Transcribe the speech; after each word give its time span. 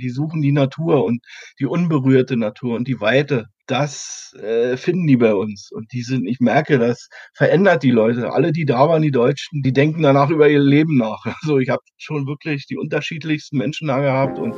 Die 0.00 0.10
suchen 0.10 0.42
die 0.42 0.52
Natur 0.52 1.04
und 1.04 1.20
die 1.58 1.66
unberührte 1.66 2.36
Natur 2.36 2.76
und 2.76 2.88
die 2.88 3.00
Weite. 3.00 3.46
Das 3.66 4.34
äh, 4.42 4.76
finden 4.76 5.06
die 5.06 5.16
bei 5.16 5.32
uns. 5.32 5.70
Und 5.70 5.92
die 5.92 6.02
sind, 6.02 6.26
ich 6.26 6.40
merke, 6.40 6.78
das 6.78 7.08
verändert 7.34 7.84
die 7.84 7.92
Leute. 7.92 8.32
Alle, 8.32 8.50
die 8.50 8.64
da 8.64 8.88
waren, 8.88 9.02
die 9.02 9.12
Deutschen, 9.12 9.62
die 9.62 9.72
denken 9.72 10.02
danach 10.02 10.30
über 10.30 10.48
ihr 10.48 10.60
Leben 10.60 10.96
nach. 10.96 11.24
Also 11.42 11.58
ich 11.58 11.70
habe 11.70 11.82
schon 11.96 12.26
wirklich 12.26 12.66
die 12.66 12.76
unterschiedlichsten 12.76 13.56
Menschen 13.56 13.88
da 13.88 14.00
gehabt 14.00 14.38
und 14.38 14.54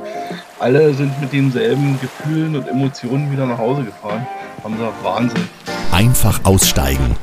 alle 0.59 0.93
sind 0.93 1.19
mit 1.21 1.31
denselben 1.31 1.99
Gefühlen 2.01 2.55
und 2.55 2.67
Emotionen 2.67 3.31
wieder 3.31 3.45
nach 3.45 3.57
Hause 3.57 3.83
gefahren. 3.83 4.25
Haben 4.63 4.73
gesagt, 4.73 5.03
Wahnsinn. 5.03 5.43
Einfach 5.91 6.43
aussteigen. 6.43 7.15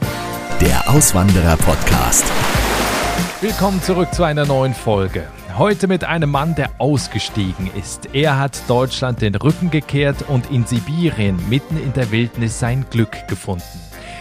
Der 0.60 0.88
Auswanderer-Podcast. 0.88 2.24
Willkommen 3.40 3.82
zurück 3.82 4.12
zu 4.14 4.22
einer 4.22 4.46
neuen 4.46 4.74
Folge. 4.74 5.26
Heute 5.56 5.88
mit 5.88 6.04
einem 6.04 6.30
Mann, 6.30 6.54
der 6.54 6.70
ausgestiegen 6.78 7.70
ist. 7.78 8.14
Er 8.14 8.38
hat 8.38 8.62
Deutschland 8.68 9.20
den 9.20 9.34
Rücken 9.34 9.70
gekehrt 9.70 10.24
und 10.28 10.50
in 10.50 10.64
Sibirien 10.64 11.38
mitten 11.48 11.76
in 11.76 11.92
der 11.92 12.10
Wildnis 12.10 12.58
sein 12.58 12.86
Glück 12.90 13.28
gefunden. 13.28 13.64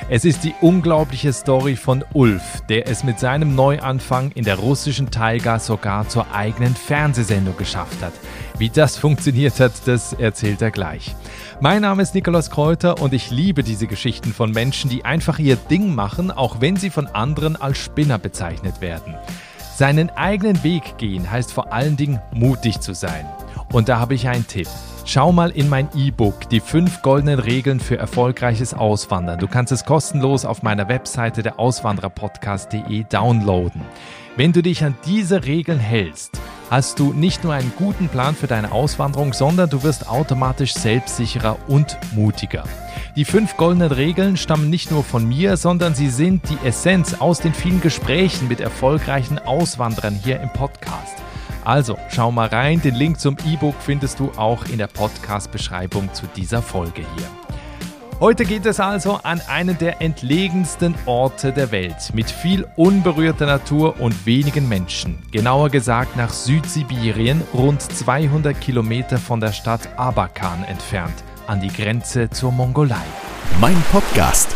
Es 0.09 0.25
ist 0.25 0.43
die 0.43 0.55
unglaubliche 0.59 1.31
Story 1.31 1.75
von 1.75 2.03
Ulf, 2.13 2.61
der 2.67 2.87
es 2.87 3.03
mit 3.03 3.19
seinem 3.19 3.53
Neuanfang 3.53 4.31
in 4.31 4.43
der 4.43 4.57
russischen 4.57 5.11
Taiga 5.11 5.59
sogar 5.59 6.09
zur 6.09 6.33
eigenen 6.33 6.75
Fernsehsendung 6.75 7.55
geschafft 7.57 8.01
hat. 8.01 8.13
Wie 8.57 8.69
das 8.69 8.97
funktioniert 8.97 9.59
hat, 9.59 9.73
das 9.85 10.13
erzählt 10.13 10.61
er 10.61 10.71
gleich. 10.71 11.15
Mein 11.61 11.83
Name 11.83 12.01
ist 12.01 12.15
Nikolaus 12.15 12.49
Kräuter 12.49 12.99
und 12.99 13.13
ich 13.13 13.29
liebe 13.29 13.61
diese 13.61 13.85
Geschichten 13.85 14.33
von 14.33 14.51
Menschen, 14.51 14.89
die 14.89 15.05
einfach 15.05 15.37
ihr 15.37 15.57
Ding 15.57 15.93
machen, 15.93 16.31
auch 16.31 16.59
wenn 16.59 16.75
sie 16.75 16.89
von 16.89 17.07
anderen 17.07 17.55
als 17.55 17.77
Spinner 17.77 18.17
bezeichnet 18.17 18.81
werden. 18.81 19.15
Seinen 19.79 20.09
eigenen 20.09 20.61
Weg 20.61 20.97
gehen 20.97 21.31
heißt 21.31 21.53
vor 21.53 21.71
allen 21.71 21.95
Dingen 21.95 22.19
mutig 22.33 22.81
zu 22.81 22.93
sein. 22.93 23.25
Und 23.71 23.87
da 23.87 23.97
habe 23.97 24.13
ich 24.13 24.27
einen 24.27 24.45
Tipp. 24.45 24.67
Schau 25.05 25.31
mal 25.31 25.51
in 25.51 25.69
mein 25.69 25.87
E-Book, 25.95 26.49
die 26.49 26.59
fünf 26.59 27.01
goldenen 27.01 27.39
Regeln 27.39 27.79
für 27.79 27.97
erfolgreiches 27.97 28.73
Auswandern. 28.73 29.39
Du 29.39 29.47
kannst 29.47 29.71
es 29.71 29.85
kostenlos 29.85 30.43
auf 30.43 30.63
meiner 30.63 30.89
Webseite 30.89 31.43
der 31.43 31.59
Auswandererpodcast.de 31.59 33.05
downloaden. 33.09 33.79
Wenn 34.35 34.51
du 34.51 34.61
dich 34.61 34.83
an 34.83 34.97
diese 35.05 35.45
Regeln 35.45 35.79
hältst, 35.79 36.41
hast 36.69 36.99
du 36.99 37.13
nicht 37.13 37.45
nur 37.45 37.53
einen 37.53 37.71
guten 37.77 38.09
Plan 38.09 38.35
für 38.35 38.47
deine 38.47 38.73
Auswanderung, 38.73 39.31
sondern 39.31 39.69
du 39.69 39.81
wirst 39.83 40.09
automatisch 40.09 40.73
selbstsicherer 40.73 41.55
und 41.69 41.97
mutiger. 42.13 42.65
Die 43.15 43.25
fünf 43.25 43.57
goldenen 43.57 43.91
Regeln 43.91 44.37
stammen 44.37 44.69
nicht 44.69 44.91
nur 44.91 45.03
von 45.03 45.27
mir, 45.27 45.57
sondern 45.57 45.95
sie 45.95 46.09
sind 46.09 46.47
die 46.49 46.67
Essenz 46.67 47.15
aus 47.15 47.39
den 47.39 47.53
vielen 47.53 47.81
Gesprächen 47.81 48.47
mit 48.47 48.59
erfolgreichen 48.59 49.39
Auswanderern 49.39 50.19
hier 50.23 50.39
im 50.39 50.49
Podcast. 50.53 51.17
Also 51.65 51.97
schau 52.09 52.31
mal 52.31 52.47
rein, 52.47 52.81
den 52.81 52.95
Link 52.95 53.19
zum 53.19 53.35
E-Book 53.45 53.75
findest 53.79 54.19
du 54.19 54.31
auch 54.37 54.65
in 54.65 54.77
der 54.77 54.87
Podcast-Beschreibung 54.87 56.13
zu 56.13 56.25
dieser 56.35 56.61
Folge 56.61 57.01
hier. 57.15 57.27
Heute 58.19 58.43
geht 58.43 58.65
es 58.65 58.81
also 58.81 59.19
an 59.23 59.41
einen 59.47 59.77
der 59.77 60.01
entlegensten 60.01 60.93
Orte 61.05 61.53
der 61.53 61.71
Welt 61.71 62.13
mit 62.13 62.29
viel 62.29 62.67
unberührter 62.75 63.45
Natur 63.45 64.01
und 64.01 64.25
wenigen 64.25 64.67
Menschen. 64.67 65.19
Genauer 65.31 65.69
gesagt 65.69 66.17
nach 66.17 66.33
Südsibirien, 66.33 67.41
rund 67.53 67.81
200 67.81 68.59
Kilometer 68.59 69.17
von 69.19 69.39
der 69.39 69.53
Stadt 69.53 69.87
Abakan 69.97 70.65
entfernt, 70.65 71.13
an 71.49 71.59
die 71.59 71.73
Grenze 71.73 72.29
zur 72.29 72.51
Mongolei. 72.51 73.05
Mein 73.59 73.81
Podcast 73.91 74.55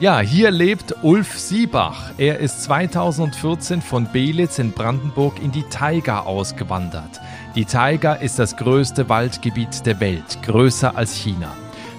ja, 0.00 0.18
hier 0.18 0.50
lebt 0.50 0.96
Ulf 1.02 1.38
Siebach. 1.38 2.10
Er 2.18 2.40
ist 2.40 2.64
2014 2.64 3.80
von 3.80 4.08
Belitz 4.12 4.58
in 4.58 4.72
Brandenburg 4.72 5.40
in 5.40 5.52
die 5.52 5.62
Taiga 5.62 6.22
ausgewandert. 6.22 7.20
Die 7.54 7.66
Taiga 7.66 8.14
ist 8.14 8.40
das 8.40 8.56
größte 8.56 9.08
Waldgebiet 9.08 9.86
der 9.86 10.00
Welt, 10.00 10.42
größer 10.42 10.96
als 10.96 11.14
China. 11.14 11.52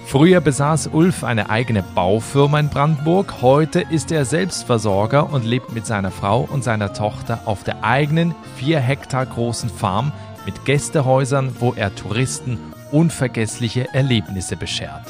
Früher 0.04 0.42
besaß 0.42 0.88
Ulf 0.88 1.24
eine 1.24 1.48
eigene 1.48 1.82
Baufirma 1.82 2.60
in 2.60 2.68
Brandenburg, 2.68 3.40
heute 3.40 3.80
ist 3.80 4.12
er 4.12 4.26
Selbstversorger 4.26 5.32
und 5.32 5.46
lebt 5.46 5.72
mit 5.72 5.86
seiner 5.86 6.10
Frau 6.10 6.40
und 6.40 6.62
seiner 6.62 6.92
Tochter 6.92 7.40
auf 7.46 7.64
der 7.64 7.84
eigenen 7.84 8.34
vier 8.56 8.80
Hektar 8.80 9.24
großen 9.24 9.70
Farm 9.70 10.12
mit 10.44 10.66
Gästehäusern, 10.66 11.56
wo 11.58 11.72
er 11.72 11.94
Touristen 11.94 12.73
unvergessliche 12.94 13.92
Erlebnisse 13.92 14.56
beschert. 14.56 15.02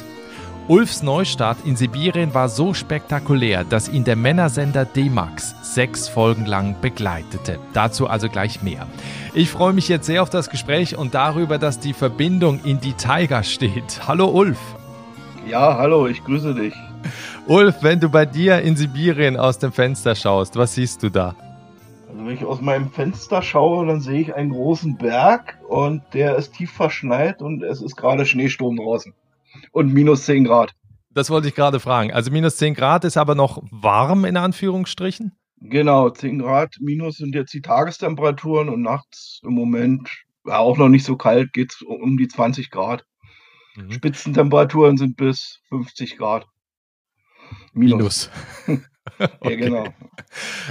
Ulfs 0.67 1.03
Neustart 1.03 1.59
in 1.63 1.75
Sibirien 1.75 2.33
war 2.33 2.49
so 2.49 2.73
spektakulär, 2.73 3.63
dass 3.63 3.87
ihn 3.87 4.03
der 4.03 4.15
Männersender 4.15 4.83
D-Max 4.83 5.53
sechs 5.61 6.09
Folgen 6.09 6.47
lang 6.47 6.75
begleitete. 6.81 7.59
Dazu 7.73 8.07
also 8.07 8.29
gleich 8.29 8.63
mehr. 8.63 8.87
Ich 9.35 9.51
freue 9.51 9.73
mich 9.73 9.87
jetzt 9.89 10.07
sehr 10.07 10.23
auf 10.23 10.31
das 10.31 10.49
Gespräch 10.49 10.97
und 10.97 11.13
darüber, 11.13 11.59
dass 11.59 11.79
die 11.79 11.93
Verbindung 11.93 12.59
in 12.63 12.79
die 12.79 12.93
Tiger 12.93 13.43
steht. 13.43 14.07
Hallo 14.07 14.29
Ulf. 14.29 14.57
Ja, 15.47 15.77
hallo, 15.77 16.07
ich 16.07 16.23
grüße 16.23 16.55
dich. 16.55 16.73
Ulf, 17.45 17.75
wenn 17.81 17.99
du 17.99 18.09
bei 18.09 18.25
dir 18.25 18.59
in 18.63 18.75
Sibirien 18.75 19.37
aus 19.37 19.59
dem 19.59 19.71
Fenster 19.71 20.15
schaust, 20.15 20.55
was 20.55 20.73
siehst 20.73 21.03
du 21.03 21.11
da? 21.11 21.35
Wenn 22.25 22.33
ich 22.33 22.43
aus 22.43 22.59
meinem 22.59 22.89
Fenster 22.89 23.43
schaue, 23.43 23.85
dann 23.85 24.01
sehe 24.01 24.19
ich 24.19 24.33
einen 24.33 24.49
großen 24.49 24.97
Berg 24.97 25.59
und 25.69 26.01
der 26.15 26.35
ist 26.37 26.55
tief 26.55 26.71
verschneit 26.71 27.39
und 27.39 27.61
es 27.61 27.83
ist 27.83 27.95
gerade 27.95 28.25
Schneesturm 28.25 28.77
draußen 28.77 29.13
und 29.71 29.93
minus 29.93 30.25
10 30.25 30.45
Grad. 30.45 30.73
Das 31.11 31.29
wollte 31.29 31.49
ich 31.49 31.53
gerade 31.53 31.79
fragen. 31.79 32.11
Also 32.11 32.31
minus 32.31 32.57
10 32.57 32.73
Grad 32.73 33.03
ist 33.03 33.17
aber 33.17 33.35
noch 33.35 33.61
warm 33.69 34.25
in 34.25 34.37
Anführungsstrichen? 34.37 35.33
Genau, 35.57 36.09
10 36.09 36.39
Grad 36.39 36.77
minus 36.79 37.17
sind 37.17 37.35
jetzt 37.35 37.53
die 37.53 37.61
Tagestemperaturen 37.61 38.69
und 38.69 38.81
nachts 38.81 39.39
im 39.43 39.53
Moment 39.53 40.09
ja, 40.47 40.57
auch 40.57 40.79
noch 40.79 40.89
nicht 40.89 41.05
so 41.05 41.17
kalt, 41.17 41.53
geht 41.53 41.73
es 41.73 41.83
um 41.83 42.17
die 42.17 42.27
20 42.27 42.71
Grad. 42.71 43.05
Mhm. 43.75 43.91
Spitzentemperaturen 43.91 44.97
sind 44.97 45.15
bis 45.15 45.59
50 45.69 46.17
Grad. 46.17 46.47
Minus. 47.71 48.31
Minus. 48.65 48.81
Okay. 49.19 49.29
Ja, 49.43 49.55
genau. 49.55 49.85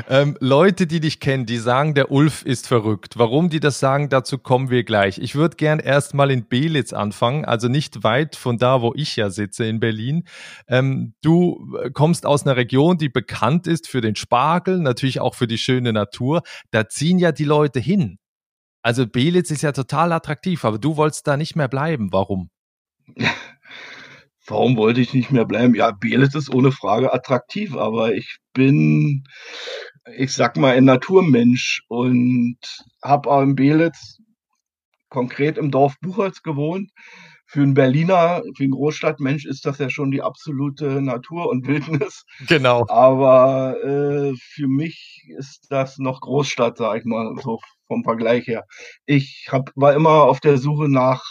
Ähm, 0.08 0.36
Leute, 0.40 0.86
die 0.86 1.00
dich 1.00 1.20
kennen, 1.20 1.46
die 1.46 1.56
sagen, 1.58 1.94
der 1.94 2.10
Ulf 2.10 2.44
ist 2.44 2.66
verrückt. 2.66 3.16
Warum 3.16 3.48
die 3.48 3.60
das 3.60 3.78
sagen, 3.78 4.08
dazu 4.08 4.38
kommen 4.38 4.70
wir 4.70 4.84
gleich. 4.84 5.18
Ich 5.18 5.34
würde 5.34 5.56
gern 5.56 5.78
erstmal 5.78 6.30
in 6.30 6.48
Belitz 6.48 6.92
anfangen, 6.92 7.44
also 7.44 7.68
nicht 7.68 8.02
weit 8.02 8.36
von 8.36 8.58
da, 8.58 8.82
wo 8.82 8.92
ich 8.94 9.16
ja 9.16 9.30
sitze 9.30 9.64
in 9.64 9.80
Berlin. 9.80 10.24
Ähm, 10.68 11.14
du 11.22 11.76
äh, 11.82 11.90
kommst 11.90 12.26
aus 12.26 12.44
einer 12.44 12.56
Region, 12.56 12.98
die 12.98 13.08
bekannt 13.08 13.66
ist 13.66 13.88
für 13.88 14.00
den 14.00 14.16
Spargel, 14.16 14.78
natürlich 14.80 15.20
auch 15.20 15.34
für 15.34 15.46
die 15.46 15.58
schöne 15.58 15.92
Natur. 15.92 16.42
Da 16.70 16.88
ziehen 16.88 17.18
ja 17.18 17.32
die 17.32 17.44
Leute 17.44 17.80
hin. 17.80 18.18
Also 18.82 19.06
Belitz 19.06 19.50
ist 19.50 19.62
ja 19.62 19.72
total 19.72 20.12
attraktiv, 20.12 20.64
aber 20.64 20.78
du 20.78 20.96
wolltest 20.96 21.26
da 21.26 21.36
nicht 21.36 21.56
mehr 21.56 21.68
bleiben. 21.68 22.12
Warum? 22.12 22.50
Warum 24.46 24.76
wollte 24.76 25.00
ich 25.00 25.14
nicht 25.14 25.30
mehr 25.30 25.46
bleiben? 25.46 25.74
Ja, 25.74 25.90
Belitz 25.90 26.34
ist 26.34 26.52
ohne 26.52 26.70
Frage 26.70 27.14
attraktiv, 27.14 27.74
aber 27.76 28.14
ich 28.14 28.36
bin, 28.52 29.24
ich 30.16 30.32
sag 30.32 30.56
mal, 30.56 30.76
ein 30.76 30.84
Naturmensch 30.84 31.82
und 31.88 32.58
habe 33.02 33.30
auch 33.30 33.42
in 33.42 33.54
Belitz 33.54 34.18
konkret 35.08 35.56
im 35.56 35.70
Dorf 35.70 35.94
Buchholz 36.00 36.42
gewohnt. 36.42 36.90
Für 37.46 37.62
einen 37.62 37.74
Berliner, 37.74 38.42
für 38.56 38.64
einen 38.64 38.72
Großstadtmensch 38.72 39.46
ist 39.46 39.64
das 39.64 39.78
ja 39.78 39.88
schon 39.88 40.10
die 40.10 40.22
absolute 40.22 41.00
Natur 41.00 41.48
und 41.48 41.66
Wildnis. 41.66 42.24
Genau. 42.48 42.84
Aber 42.88 43.76
äh, 43.82 44.34
für 44.36 44.66
mich 44.66 45.24
ist 45.38 45.66
das 45.70 45.98
noch 45.98 46.20
Großstadt, 46.20 46.76
sag 46.78 46.98
ich 46.98 47.04
mal, 47.04 47.34
so 47.42 47.60
vom 47.86 48.02
Vergleich 48.02 48.46
her. 48.46 48.64
Ich 49.06 49.48
hab, 49.50 49.70
war 49.76 49.94
immer 49.94 50.24
auf 50.24 50.40
der 50.40 50.58
Suche 50.58 50.88
nach 50.88 51.22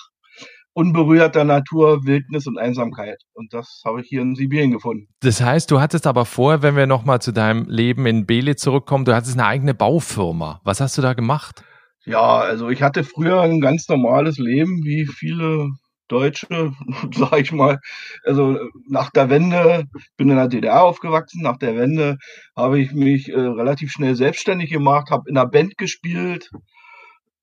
unberührter 0.73 1.43
Natur, 1.43 2.05
Wildnis 2.05 2.47
und 2.47 2.57
Einsamkeit. 2.57 3.21
Und 3.33 3.53
das 3.53 3.81
habe 3.85 4.01
ich 4.01 4.07
hier 4.07 4.21
in 4.21 4.35
Sibirien 4.35 4.71
gefunden. 4.71 5.07
Das 5.21 5.41
heißt, 5.41 5.69
du 5.71 5.79
hattest 5.79 6.07
aber 6.07 6.25
vorher, 6.25 6.61
wenn 6.61 6.75
wir 6.75 6.87
nochmal 6.87 7.21
zu 7.21 7.31
deinem 7.31 7.67
Leben 7.69 8.05
in 8.05 8.25
Beli 8.25 8.55
zurückkommen, 8.55 9.05
du 9.05 9.15
hattest 9.15 9.37
eine 9.37 9.45
eigene 9.45 9.73
Baufirma. 9.73 10.61
Was 10.63 10.81
hast 10.81 10.97
du 10.97 11.01
da 11.01 11.13
gemacht? 11.13 11.63
Ja, 12.05 12.39
also 12.39 12.69
ich 12.69 12.81
hatte 12.81 13.03
früher 13.03 13.41
ein 13.41 13.61
ganz 13.61 13.87
normales 13.87 14.37
Leben, 14.37 14.83
wie 14.83 15.05
viele 15.05 15.69
Deutsche, 16.07 16.73
sag 17.15 17.39
ich 17.39 17.51
mal. 17.51 17.79
Also 18.25 18.59
nach 18.87 19.09
der 19.11 19.29
Wende, 19.29 19.85
bin 20.17 20.29
in 20.29 20.35
der 20.35 20.47
DDR 20.47 20.83
aufgewachsen, 20.83 21.41
nach 21.41 21.57
der 21.57 21.77
Wende 21.77 22.17
habe 22.55 22.79
ich 22.79 22.91
mich 22.91 23.29
äh, 23.29 23.39
relativ 23.39 23.91
schnell 23.91 24.15
selbstständig 24.15 24.69
gemacht, 24.69 25.11
habe 25.11 25.29
in 25.29 25.37
einer 25.37 25.49
Band 25.49 25.77
gespielt, 25.77 26.49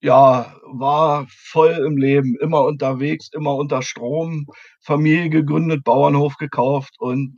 ja, 0.01 0.57
war 0.65 1.27
voll 1.29 1.73
im 1.87 1.97
Leben, 1.97 2.37
immer 2.41 2.65
unterwegs, 2.65 3.29
immer 3.33 3.55
unter 3.55 3.83
Strom, 3.83 4.47
Familie 4.81 5.31
gegründet, 5.31 5.85
Bauernhof 5.85 6.37
gekauft 6.37 6.95
und 6.99 7.37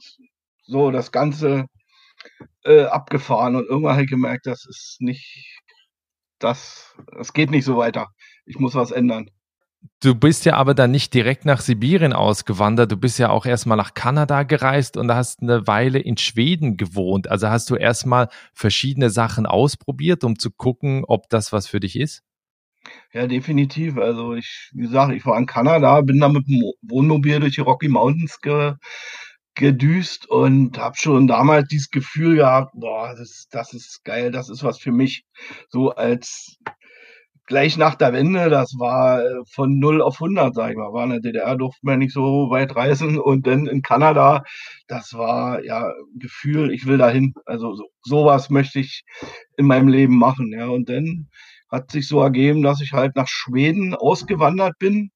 so 0.64 0.90
das 0.90 1.10
Ganze 1.12 1.66
äh, 2.64 2.84
abgefahren. 2.84 3.56
Und 3.56 3.66
irgendwann 3.66 3.94
habe 3.94 4.04
ich 4.04 4.10
gemerkt, 4.10 4.46
das 4.46 4.64
ist 4.68 4.98
nicht, 5.00 5.60
das, 6.38 6.94
das 7.16 7.32
geht 7.32 7.50
nicht 7.50 7.64
so 7.64 7.76
weiter. 7.76 8.08
Ich 8.46 8.58
muss 8.58 8.74
was 8.74 8.90
ändern. 8.90 9.28
Du 10.00 10.14
bist 10.14 10.44
ja 10.44 10.54
aber 10.54 10.74
dann 10.74 10.92
nicht 10.92 11.12
direkt 11.12 11.44
nach 11.44 11.60
Sibirien 11.60 12.12
ausgewandert. 12.12 12.92
Du 12.92 12.96
bist 12.96 13.18
ja 13.18 13.30
auch 13.30 13.46
erstmal 13.46 13.76
nach 13.76 13.94
Kanada 13.94 14.44
gereist 14.44 14.96
und 14.96 15.12
hast 15.12 15.42
eine 15.42 15.66
Weile 15.66 15.98
in 15.98 16.16
Schweden 16.16 16.76
gewohnt. 16.76 17.28
Also 17.28 17.48
hast 17.48 17.68
du 17.70 17.74
erstmal 17.74 18.28
verschiedene 18.52 19.10
Sachen 19.10 19.46
ausprobiert, 19.46 20.22
um 20.22 20.38
zu 20.38 20.52
gucken, 20.52 21.04
ob 21.04 21.28
das 21.30 21.52
was 21.52 21.66
für 21.66 21.80
dich 21.80 21.98
ist? 21.98 22.22
Ja, 23.14 23.26
definitiv. 23.26 23.98
Also 23.98 24.34
ich, 24.34 24.70
wie 24.72 24.82
gesagt, 24.82 25.12
ich 25.12 25.26
war 25.26 25.38
in 25.38 25.46
Kanada, 25.46 26.00
bin 26.00 26.18
da 26.20 26.28
mit 26.28 26.46
dem 26.48 26.62
Wohnmobil 26.82 27.40
durch 27.40 27.54
die 27.56 27.60
Rocky 27.60 27.88
Mountains 27.88 28.40
ge, 28.40 28.74
gedüst 29.54 30.28
und 30.30 30.78
habe 30.78 30.96
schon 30.96 31.26
damals 31.26 31.68
dieses 31.68 31.90
Gefühl 31.90 32.36
gehabt, 32.36 32.72
boah, 32.74 33.14
das, 33.16 33.48
das 33.50 33.74
ist 33.74 34.02
geil, 34.04 34.30
das 34.30 34.48
ist 34.48 34.64
was 34.64 34.78
für 34.78 34.92
mich. 34.92 35.24
So 35.68 35.90
als 35.90 36.56
gleich 37.46 37.76
nach 37.76 37.96
der 37.96 38.12
Wende, 38.14 38.48
das 38.50 38.74
war 38.78 39.22
äh, 39.22 39.44
von 39.52 39.78
0 39.78 40.00
auf 40.02 40.14
100, 40.20 40.54
sag 40.54 40.70
ich 40.70 40.76
mal. 40.76 40.92
War 40.92 41.04
in 41.04 41.10
der 41.10 41.20
DDR, 41.20 41.56
durfte 41.56 41.80
man 41.84 41.98
nicht 41.98 42.12
so 42.14 42.48
weit 42.50 42.74
reisen 42.76 43.18
und 43.18 43.46
dann 43.46 43.66
in 43.66 43.82
Kanada, 43.82 44.42
das 44.88 45.12
war 45.14 45.62
ja 45.64 45.92
Gefühl, 46.18 46.72
ich 46.72 46.86
will 46.86 46.98
dahin. 46.98 47.34
Also 47.46 47.74
so, 47.74 47.84
sowas 48.04 48.48
möchte 48.50 48.80
ich 48.80 49.04
in 49.58 49.66
meinem 49.66 49.88
Leben 49.88 50.16
machen, 50.18 50.52
ja. 50.52 50.68
Und 50.68 50.88
dann 50.88 51.28
hat 51.72 51.90
sich 51.90 52.06
so 52.08 52.20
ergeben, 52.20 52.62
dass 52.62 52.80
ich 52.82 52.92
halt 52.92 53.16
nach 53.16 53.28
Schweden 53.28 53.94
ausgewandert 53.94 54.78
bin. 54.78 55.10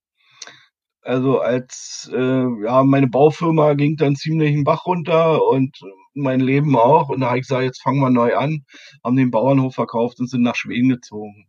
Also 1.03 1.41
als 1.41 2.11
äh, 2.13 2.47
ja 2.65 2.83
meine 2.85 3.09
Baufirma 3.09 3.75
ging 3.75 3.97
dann 3.97 4.17
ziemlich 4.17 4.53
den 4.53 4.65
Bach 4.65 4.87
runter 4.87 5.43
und 5.45 5.79
mein 6.15 6.41
Leben 6.41 6.77
auch. 6.77 7.11
Und 7.11 7.21
da 7.21 7.29
habe 7.29 7.39
ich 7.39 7.47
gesagt, 7.47 7.65
jetzt 7.65 7.83
fangen 7.83 8.01
wir 8.01 8.11
neu 8.11 8.37
an, 8.37 8.65
haben 9.05 9.17
den 9.17 9.31
Bauernhof 9.31 9.75
verkauft 9.75 10.19
und 10.21 10.29
sind 10.29 10.43
nach 10.43 10.57
Schweden 10.57 10.89
gezogen. 10.89 11.47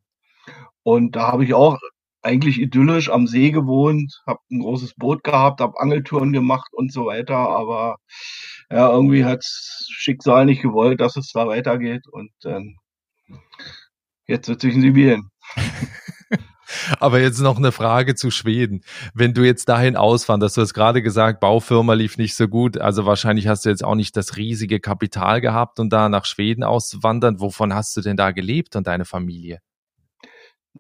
Und 0.83 1.15
da 1.15 1.31
habe 1.31 1.44
ich 1.45 1.54
auch 1.54 1.80
eigentlich 2.21 2.59
idyllisch 2.59 3.09
am 3.09 3.27
See 3.27 3.51
gewohnt, 3.51 4.21
habe 4.27 4.39
ein 4.51 4.59
großes 4.59 4.95
Boot 4.95 5.24
gehabt, 5.24 5.62
habe 5.62 5.80
Angeltouren 5.80 6.33
gemacht 6.33 6.69
und 6.74 6.92
so 6.92 7.06
weiter. 7.07 7.38
Aber 7.38 7.98
ja, 8.69 8.92
irgendwie 8.92 9.25
hat 9.25 9.44
Schicksal 9.44 10.45
nicht 10.45 10.62
gewollt, 10.62 11.00
dass 11.01 11.15
es 11.18 11.31
da 11.31 11.48
weitergeht. 11.48 12.04
Und 12.12 12.31
ähm, 12.45 12.77
Jetzt 14.27 14.47
sitze 14.47 14.68
ich 14.68 14.75
in 14.75 14.81
Sibirien. 14.81 15.29
Aber 17.00 17.19
jetzt 17.19 17.39
noch 17.39 17.57
eine 17.57 17.71
Frage 17.71 18.15
zu 18.15 18.29
Schweden. 18.29 18.83
Wenn 19.13 19.33
du 19.33 19.45
jetzt 19.45 19.69
dahin 19.69 19.95
auswanderst, 19.95 20.57
du 20.57 20.62
hast 20.62 20.74
gerade 20.74 21.01
gesagt, 21.01 21.39
Baufirma 21.39 21.94
lief 21.94 22.18
nicht 22.18 22.35
so 22.35 22.47
gut, 22.47 22.77
also 22.77 23.06
wahrscheinlich 23.06 23.47
hast 23.47 23.65
du 23.65 23.69
jetzt 23.69 23.85
auch 23.85 23.95
nicht 23.95 24.18
das 24.18 24.35
riesige 24.35 24.81
Kapital 24.81 25.39
gehabt 25.39 25.79
und 25.79 25.91
da 25.91 26.09
nach 26.09 26.25
Schweden 26.25 26.63
auswandern. 26.63 27.39
Wovon 27.39 27.74
hast 27.74 27.95
du 27.95 28.01
denn 28.01 28.18
da 28.18 28.31
gelebt 28.31 28.75
und 28.75 28.88
deine 28.88 29.06
Familie? 29.06 29.59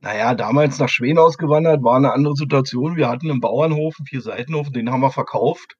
Naja, 0.01 0.35
damals 0.35 0.77
nach 0.77 0.89
Schweden 0.89 1.17
ausgewandert 1.17 1.83
war 1.83 1.95
eine 1.95 2.13
andere 2.13 2.35
Situation. 2.35 2.97
Wir 2.97 3.09
hatten 3.09 3.31
einen 3.31 3.39
Bauernhof, 3.39 3.95
einen 3.97 4.05
Vier-Seitenhof, 4.05 4.69
den 4.71 4.91
haben 4.91 5.01
wir 5.01 5.11
verkauft 5.11 5.75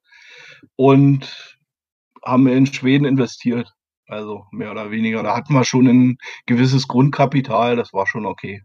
und 0.76 1.58
haben 2.26 2.48
in 2.48 2.66
Schweden 2.66 3.06
investiert. 3.06 3.74
Also 4.08 4.46
mehr 4.52 4.72
oder 4.72 4.90
weniger. 4.92 5.22
Da 5.24 5.36
hatten 5.36 5.54
wir 5.54 5.66
schon 5.66 5.88
ein 5.88 6.18
gewisses 6.46 6.88
Grundkapital, 6.88 7.76
das 7.76 7.94
war 7.94 8.08
schon 8.08 8.26
okay. 8.26 8.62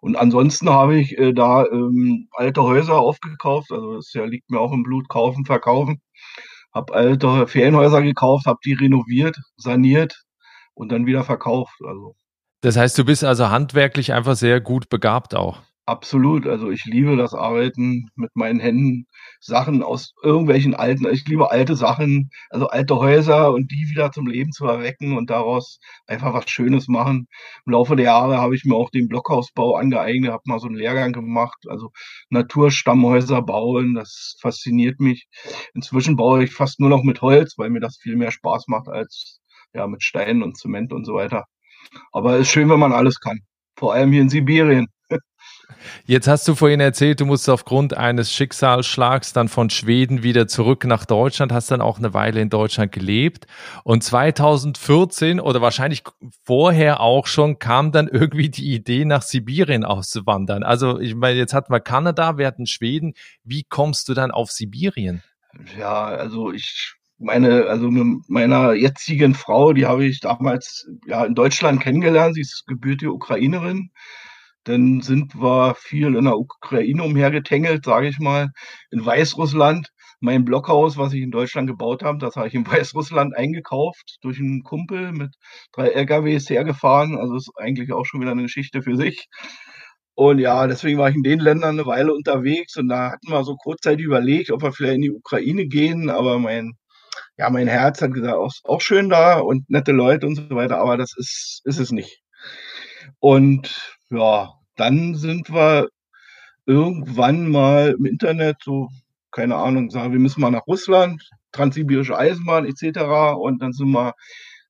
Und 0.00 0.16
ansonsten 0.16 0.70
habe 0.70 0.98
ich 0.98 1.16
äh, 1.18 1.32
da 1.32 1.64
ähm, 1.66 2.28
alte 2.32 2.62
Häuser 2.62 2.98
aufgekauft, 2.98 3.70
also 3.70 3.96
das 3.96 4.12
ja, 4.14 4.24
liegt 4.24 4.50
mir 4.50 4.60
auch 4.60 4.72
im 4.72 4.82
Blut, 4.82 5.08
kaufen, 5.08 5.44
verkaufen. 5.44 6.00
Habe 6.72 6.94
alte 6.94 7.46
Ferienhäuser 7.46 8.02
gekauft, 8.02 8.46
habe 8.46 8.58
die 8.64 8.74
renoviert, 8.74 9.36
saniert 9.56 10.24
und 10.74 10.92
dann 10.92 11.06
wieder 11.06 11.24
verkauft. 11.24 11.74
Also. 11.86 12.14
Das 12.60 12.76
heißt, 12.76 12.96
du 12.98 13.04
bist 13.04 13.24
also 13.24 13.50
handwerklich 13.50 14.12
einfach 14.12 14.36
sehr 14.36 14.60
gut 14.60 14.88
begabt 14.88 15.34
auch. 15.34 15.62
Absolut. 15.88 16.46
Also 16.46 16.70
ich 16.70 16.84
liebe 16.84 17.16
das 17.16 17.32
Arbeiten 17.32 18.10
mit 18.14 18.36
meinen 18.36 18.60
Händen, 18.60 19.06
Sachen 19.40 19.82
aus 19.82 20.12
irgendwelchen 20.22 20.74
alten, 20.74 21.06
ich 21.10 21.26
liebe 21.26 21.50
alte 21.50 21.76
Sachen, 21.76 22.28
also 22.50 22.68
alte 22.68 22.96
Häuser 22.96 23.54
und 23.54 23.70
die 23.72 23.88
wieder 23.88 24.12
zum 24.12 24.26
Leben 24.26 24.52
zu 24.52 24.66
erwecken 24.66 25.16
und 25.16 25.30
daraus 25.30 25.78
einfach 26.06 26.34
was 26.34 26.50
Schönes 26.50 26.88
machen. 26.88 27.26
Im 27.64 27.72
Laufe 27.72 27.96
der 27.96 28.04
Jahre 28.04 28.36
habe 28.36 28.54
ich 28.54 28.66
mir 28.66 28.74
auch 28.74 28.90
den 28.90 29.08
Blockhausbau 29.08 29.76
angeeignet, 29.76 30.30
habe 30.30 30.42
mal 30.44 30.58
so 30.58 30.66
einen 30.66 30.76
Lehrgang 30.76 31.12
gemacht, 31.12 31.56
also 31.68 31.90
Naturstammhäuser 32.28 33.40
bauen, 33.40 33.94
das 33.94 34.36
fasziniert 34.42 35.00
mich. 35.00 35.26
Inzwischen 35.72 36.16
baue 36.16 36.44
ich 36.44 36.52
fast 36.52 36.80
nur 36.80 36.90
noch 36.90 37.02
mit 37.02 37.22
Holz, 37.22 37.54
weil 37.56 37.70
mir 37.70 37.80
das 37.80 37.96
viel 37.96 38.16
mehr 38.16 38.30
Spaß 38.30 38.64
macht 38.68 38.88
als 38.88 39.40
ja 39.72 39.86
mit 39.86 40.02
Steinen 40.02 40.42
und 40.42 40.58
Zement 40.58 40.92
und 40.92 41.06
so 41.06 41.14
weiter. 41.14 41.46
Aber 42.12 42.34
es 42.34 42.42
ist 42.42 42.50
schön, 42.50 42.68
wenn 42.70 42.80
man 42.80 42.92
alles 42.92 43.20
kann. 43.20 43.40
Vor 43.76 43.94
allem 43.94 44.12
hier 44.12 44.22
in 44.22 44.28
Sibirien. 44.28 44.88
Jetzt 46.06 46.26
hast 46.26 46.48
du 46.48 46.54
vorhin 46.54 46.80
erzählt, 46.80 47.20
du 47.20 47.26
musst 47.26 47.48
aufgrund 47.48 47.94
eines 47.94 48.32
Schicksalsschlags 48.32 49.32
dann 49.32 49.48
von 49.48 49.70
Schweden 49.70 50.22
wieder 50.22 50.48
zurück 50.48 50.84
nach 50.84 51.04
Deutschland, 51.04 51.52
hast 51.52 51.70
dann 51.70 51.80
auch 51.80 51.98
eine 51.98 52.14
Weile 52.14 52.40
in 52.40 52.50
Deutschland 52.50 52.92
gelebt. 52.92 53.46
Und 53.84 54.02
2014 54.02 55.40
oder 55.40 55.60
wahrscheinlich 55.60 56.02
vorher 56.44 57.00
auch 57.00 57.26
schon 57.26 57.58
kam 57.58 57.92
dann 57.92 58.08
irgendwie 58.08 58.48
die 58.48 58.72
Idee, 58.72 59.04
nach 59.04 59.22
Sibirien 59.22 59.84
auszuwandern. 59.84 60.62
Also 60.62 60.98
ich 60.98 61.14
meine, 61.14 61.38
jetzt 61.38 61.54
hatten 61.54 61.72
wir 61.72 61.80
Kanada, 61.80 62.38
wir 62.38 62.46
hatten 62.46 62.66
Schweden. 62.66 63.14
Wie 63.44 63.64
kommst 63.64 64.08
du 64.08 64.14
dann 64.14 64.30
auf 64.30 64.50
Sibirien? 64.50 65.22
Ja, 65.78 66.04
also 66.04 66.52
ich 66.52 66.94
meine, 67.18 67.66
also 67.66 67.90
mit 67.90 68.28
meiner 68.28 68.74
jetzigen 68.74 69.34
Frau, 69.34 69.72
die 69.72 69.86
habe 69.86 70.04
ich 70.04 70.20
damals 70.20 70.88
ja 71.06 71.24
in 71.24 71.34
Deutschland 71.34 71.80
kennengelernt. 71.80 72.34
Sie 72.34 72.42
ist 72.42 72.64
gebürtige 72.66 73.12
Ukrainerin. 73.12 73.90
Dann 74.68 75.00
sind 75.00 75.34
wir 75.34 75.74
viel 75.76 76.14
in 76.14 76.24
der 76.24 76.36
Ukraine 76.36 77.02
umhergetängelt, 77.02 77.86
sage 77.86 78.08
ich 78.08 78.18
mal, 78.18 78.50
in 78.90 79.04
Weißrussland. 79.04 79.88
Mein 80.20 80.44
Blockhaus, 80.44 80.98
was 80.98 81.14
ich 81.14 81.22
in 81.22 81.30
Deutschland 81.30 81.68
gebaut 81.68 82.02
habe, 82.02 82.18
das 82.18 82.36
habe 82.36 82.48
ich 82.48 82.54
in 82.54 82.66
Weißrussland 82.70 83.34
eingekauft 83.34 84.18
durch 84.20 84.38
einen 84.38 84.62
Kumpel 84.64 85.12
mit 85.12 85.34
drei 85.72 85.88
LKWs 85.88 86.50
hergefahren. 86.50 87.16
Also 87.16 87.36
ist 87.36 87.50
eigentlich 87.56 87.92
auch 87.94 88.04
schon 88.04 88.20
wieder 88.20 88.32
eine 88.32 88.42
Geschichte 88.42 88.82
für 88.82 88.96
sich. 88.96 89.26
Und 90.14 90.38
ja, 90.38 90.66
deswegen 90.66 90.98
war 90.98 91.08
ich 91.08 91.16
in 91.16 91.22
den 91.22 91.38
Ländern 91.38 91.78
eine 91.78 91.86
Weile 91.86 92.12
unterwegs 92.12 92.76
und 92.76 92.88
da 92.88 93.12
hatten 93.12 93.30
wir 93.30 93.44
so 93.44 93.56
kurzzeitig 93.56 94.04
überlegt, 94.04 94.50
ob 94.50 94.62
wir 94.62 94.72
vielleicht 94.72 94.96
in 94.96 95.02
die 95.02 95.12
Ukraine 95.12 95.66
gehen, 95.66 96.10
aber 96.10 96.38
mein, 96.40 96.72
ja, 97.38 97.48
mein 97.50 97.68
Herz 97.68 98.02
hat 98.02 98.12
gesagt, 98.12 98.34
auch, 98.34 98.52
auch 98.64 98.80
schön 98.80 99.08
da 99.10 99.38
und 99.40 99.70
nette 99.70 99.92
Leute 99.92 100.26
und 100.26 100.34
so 100.36 100.50
weiter, 100.50 100.78
aber 100.78 100.96
das 100.98 101.14
ist, 101.16 101.62
ist 101.64 101.78
es 101.78 101.92
nicht. 101.92 102.20
Und 103.20 103.96
ja, 104.10 104.57
dann 104.78 105.14
sind 105.14 105.50
wir 105.50 105.88
irgendwann 106.66 107.50
mal 107.50 107.96
im 107.98 108.04
Internet 108.04 108.58
so, 108.62 108.88
keine 109.30 109.56
Ahnung, 109.56 109.90
sagen, 109.90 110.12
wir 110.12 110.20
müssen 110.20 110.40
mal 110.40 110.50
nach 110.50 110.66
Russland, 110.66 111.28
transsibirische 111.52 112.16
Eisenbahn 112.16 112.66
etc. 112.66 113.00
Und 113.36 113.62
dann 113.62 113.72
sind 113.72 113.90
wir 113.90 114.14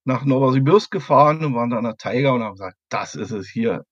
nach 0.04 0.24
Novosibirsk 0.24 0.90
gefahren 0.90 1.44
und 1.44 1.54
waren 1.54 1.70
da 1.70 1.78
an 1.78 1.84
der 1.84 1.96
Tiger 1.96 2.34
und 2.34 2.42
haben 2.42 2.54
gesagt, 2.54 2.76
das 2.88 3.14
ist 3.14 3.30
es 3.30 3.48
hier. 3.48 3.84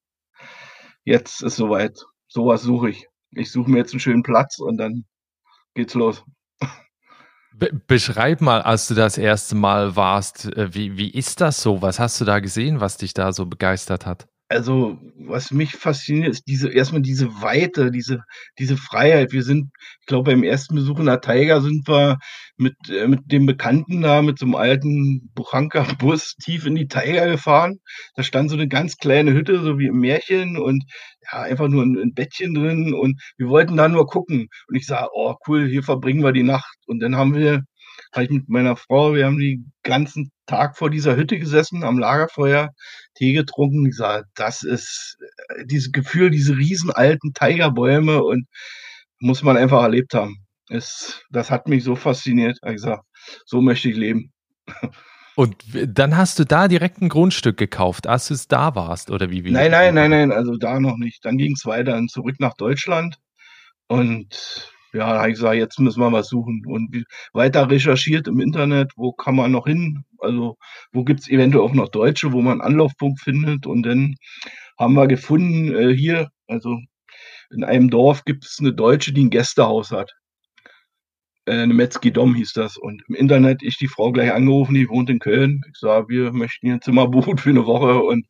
Jetzt 1.04 1.42
ist 1.42 1.56
soweit. 1.56 1.98
Sowas 2.28 2.62
suche 2.62 2.90
ich. 2.90 3.06
Ich 3.30 3.52
suche 3.52 3.70
mir 3.70 3.78
jetzt 3.78 3.92
einen 3.92 4.00
schönen 4.00 4.22
Platz 4.22 4.58
und 4.58 4.78
dann 4.78 5.04
geht's 5.74 5.94
los. 5.94 6.24
Be 7.52 7.70
beschreib 7.86 8.40
mal, 8.40 8.60
als 8.62 8.88
du 8.88 8.94
das 8.94 9.16
erste 9.16 9.54
Mal 9.54 9.96
warst, 9.96 10.46
äh, 10.56 10.74
wie, 10.74 10.96
wie 10.98 11.10
ist 11.10 11.40
das 11.40 11.62
so? 11.62 11.80
Was 11.80 11.98
hast 11.98 12.20
du 12.20 12.24
da 12.24 12.40
gesehen, 12.40 12.80
was 12.80 12.98
dich 12.98 13.14
da 13.14 13.32
so 13.32 13.46
begeistert 13.46 14.04
hat? 14.04 14.28
Also, 14.48 14.96
was 15.18 15.50
mich 15.50 15.72
fasziniert, 15.72 16.28
ist 16.30 16.44
diese 16.46 16.68
erstmal 16.70 17.02
diese 17.02 17.26
Weite, 17.42 17.90
diese 17.90 18.20
diese 18.60 18.76
Freiheit. 18.76 19.32
Wir 19.32 19.42
sind 19.42 19.70
ich 20.00 20.06
glaube, 20.06 20.30
beim 20.30 20.44
ersten 20.44 20.76
Besuch 20.76 21.00
in 21.00 21.06
der 21.06 21.20
Taiga 21.20 21.60
sind 21.60 21.88
wir 21.88 22.18
mit 22.56 22.76
äh, 22.88 23.08
mit 23.08 23.20
dem 23.32 23.46
Bekannten 23.46 24.02
da 24.02 24.22
mit 24.22 24.38
so 24.38 24.44
einem 24.46 24.54
alten 24.54 25.30
Buchanka-Bus 25.34 26.36
tief 26.44 26.64
in 26.64 26.76
die 26.76 26.86
Taiga 26.86 27.26
gefahren. 27.26 27.80
Da 28.14 28.22
stand 28.22 28.48
so 28.50 28.54
eine 28.56 28.68
ganz 28.68 28.96
kleine 28.98 29.32
Hütte, 29.32 29.60
so 29.62 29.80
wie 29.80 29.86
im 29.86 29.98
Märchen 29.98 30.56
und 30.58 30.84
ja, 31.32 31.42
einfach 31.42 31.66
nur 31.68 31.82
ein 31.82 31.96
'n 31.98 32.14
Bettchen 32.14 32.54
drin 32.54 32.94
und 32.94 33.20
wir 33.38 33.48
wollten 33.48 33.76
da 33.76 33.88
nur 33.88 34.06
gucken. 34.06 34.46
Und 34.68 34.76
ich 34.76 34.86
sage: 34.86 35.08
„Oh 35.12 35.34
cool, 35.48 35.66
hier 35.66 35.82
verbringen 35.82 36.22
wir 36.22 36.30
die 36.32 36.44
Nacht.“ 36.44 36.78
Und 36.86 37.00
dann 37.00 37.16
haben 37.16 37.34
wir 37.34 37.62
habe 38.12 38.24
ich 38.24 38.30
mit 38.30 38.48
meiner 38.48 38.76
Frau 38.76 39.14
wir 39.14 39.26
haben 39.26 39.38
den 39.38 39.72
ganzen 39.82 40.30
Tag 40.46 40.76
vor 40.78 40.90
dieser 40.90 41.16
Hütte 41.16 41.38
gesessen, 41.38 41.84
am 41.84 41.98
Lagerfeuer, 41.98 42.70
Tee 43.14 43.32
getrunken. 43.32 43.86
Ich 43.86 43.96
sage, 43.96 44.24
das 44.34 44.62
ist 44.62 45.16
äh, 45.48 45.64
dieses 45.66 45.92
Gefühl, 45.92 46.30
diese 46.30 46.56
riesen 46.56 46.90
alten 46.90 47.32
Tigerbäume 47.32 48.22
und 48.22 48.46
muss 49.18 49.42
man 49.42 49.56
einfach 49.56 49.82
erlebt 49.82 50.14
haben. 50.14 50.36
Es, 50.68 51.22
das 51.30 51.50
hat 51.50 51.68
mich 51.68 51.84
so 51.84 51.96
fasziniert. 51.96 52.58
Ich 52.66 52.80
sage, 52.80 53.02
so 53.44 53.60
möchte 53.60 53.88
ich 53.88 53.96
leben. 53.96 54.32
Und 55.36 55.56
dann 55.86 56.16
hast 56.16 56.38
du 56.38 56.44
da 56.44 56.66
direkt 56.66 57.02
ein 57.02 57.10
Grundstück 57.10 57.58
gekauft, 57.58 58.06
als 58.06 58.28
du 58.28 58.34
es 58.34 58.48
da 58.48 58.74
warst, 58.74 59.10
oder 59.10 59.30
wie? 59.30 59.44
wie 59.44 59.50
nein, 59.50 59.70
nein, 59.70 59.94
nein, 59.94 60.10
nein, 60.10 60.32
also 60.32 60.56
da 60.56 60.80
noch 60.80 60.96
nicht. 60.96 61.24
Dann 61.24 61.36
ging 61.36 61.52
es 61.52 61.66
weiter 61.66 62.00
zurück 62.08 62.36
nach 62.38 62.54
Deutschland 62.54 63.18
und 63.86 64.72
ja, 64.96 65.06
habe 65.06 65.28
ich 65.28 65.34
gesagt, 65.34 65.56
jetzt 65.56 65.78
müssen 65.80 66.00
wir 66.00 66.12
was 66.12 66.28
suchen. 66.28 66.62
Und 66.66 67.04
weiter 67.32 67.70
recherchiert 67.70 68.28
im 68.28 68.40
Internet, 68.40 68.92
wo 68.96 69.12
kann 69.12 69.36
man 69.36 69.52
noch 69.52 69.66
hin? 69.66 70.04
Also, 70.18 70.56
wo 70.92 71.04
gibt 71.04 71.20
es 71.20 71.28
eventuell 71.28 71.64
auch 71.64 71.74
noch 71.74 71.88
Deutsche, 71.88 72.32
wo 72.32 72.42
man 72.42 72.60
einen 72.60 72.72
Anlaufpunkt 72.72 73.20
findet? 73.20 73.66
Und 73.66 73.84
dann 73.84 74.16
haben 74.78 74.94
wir 74.94 75.06
gefunden, 75.06 75.74
äh, 75.74 75.94
hier, 75.94 76.30
also 76.48 76.78
in 77.50 77.64
einem 77.64 77.90
Dorf 77.90 78.24
gibt 78.24 78.44
es 78.44 78.58
eine 78.60 78.72
Deutsche, 78.74 79.12
die 79.12 79.24
ein 79.24 79.30
Gästehaus 79.30 79.90
hat. 79.92 80.12
Äh, 81.46 81.62
eine 81.62 81.74
Metzgi 81.74 82.12
Dom 82.12 82.34
hieß 82.34 82.52
das. 82.54 82.76
Und 82.76 83.02
im 83.08 83.14
Internet 83.14 83.62
ich 83.62 83.78
die 83.78 83.88
Frau 83.88 84.12
gleich 84.12 84.32
angerufen, 84.32 84.74
die 84.74 84.88
wohnt 84.88 85.10
in 85.10 85.18
Köln. 85.20 85.62
Ich 85.70 85.78
sage, 85.78 86.08
wir 86.08 86.32
möchten 86.32 86.66
hier 86.66 86.74
ein 86.74 86.82
Zimmer 86.82 87.08
buchen 87.08 87.38
für 87.38 87.50
eine 87.50 87.66
Woche. 87.66 88.02
Und 88.02 88.26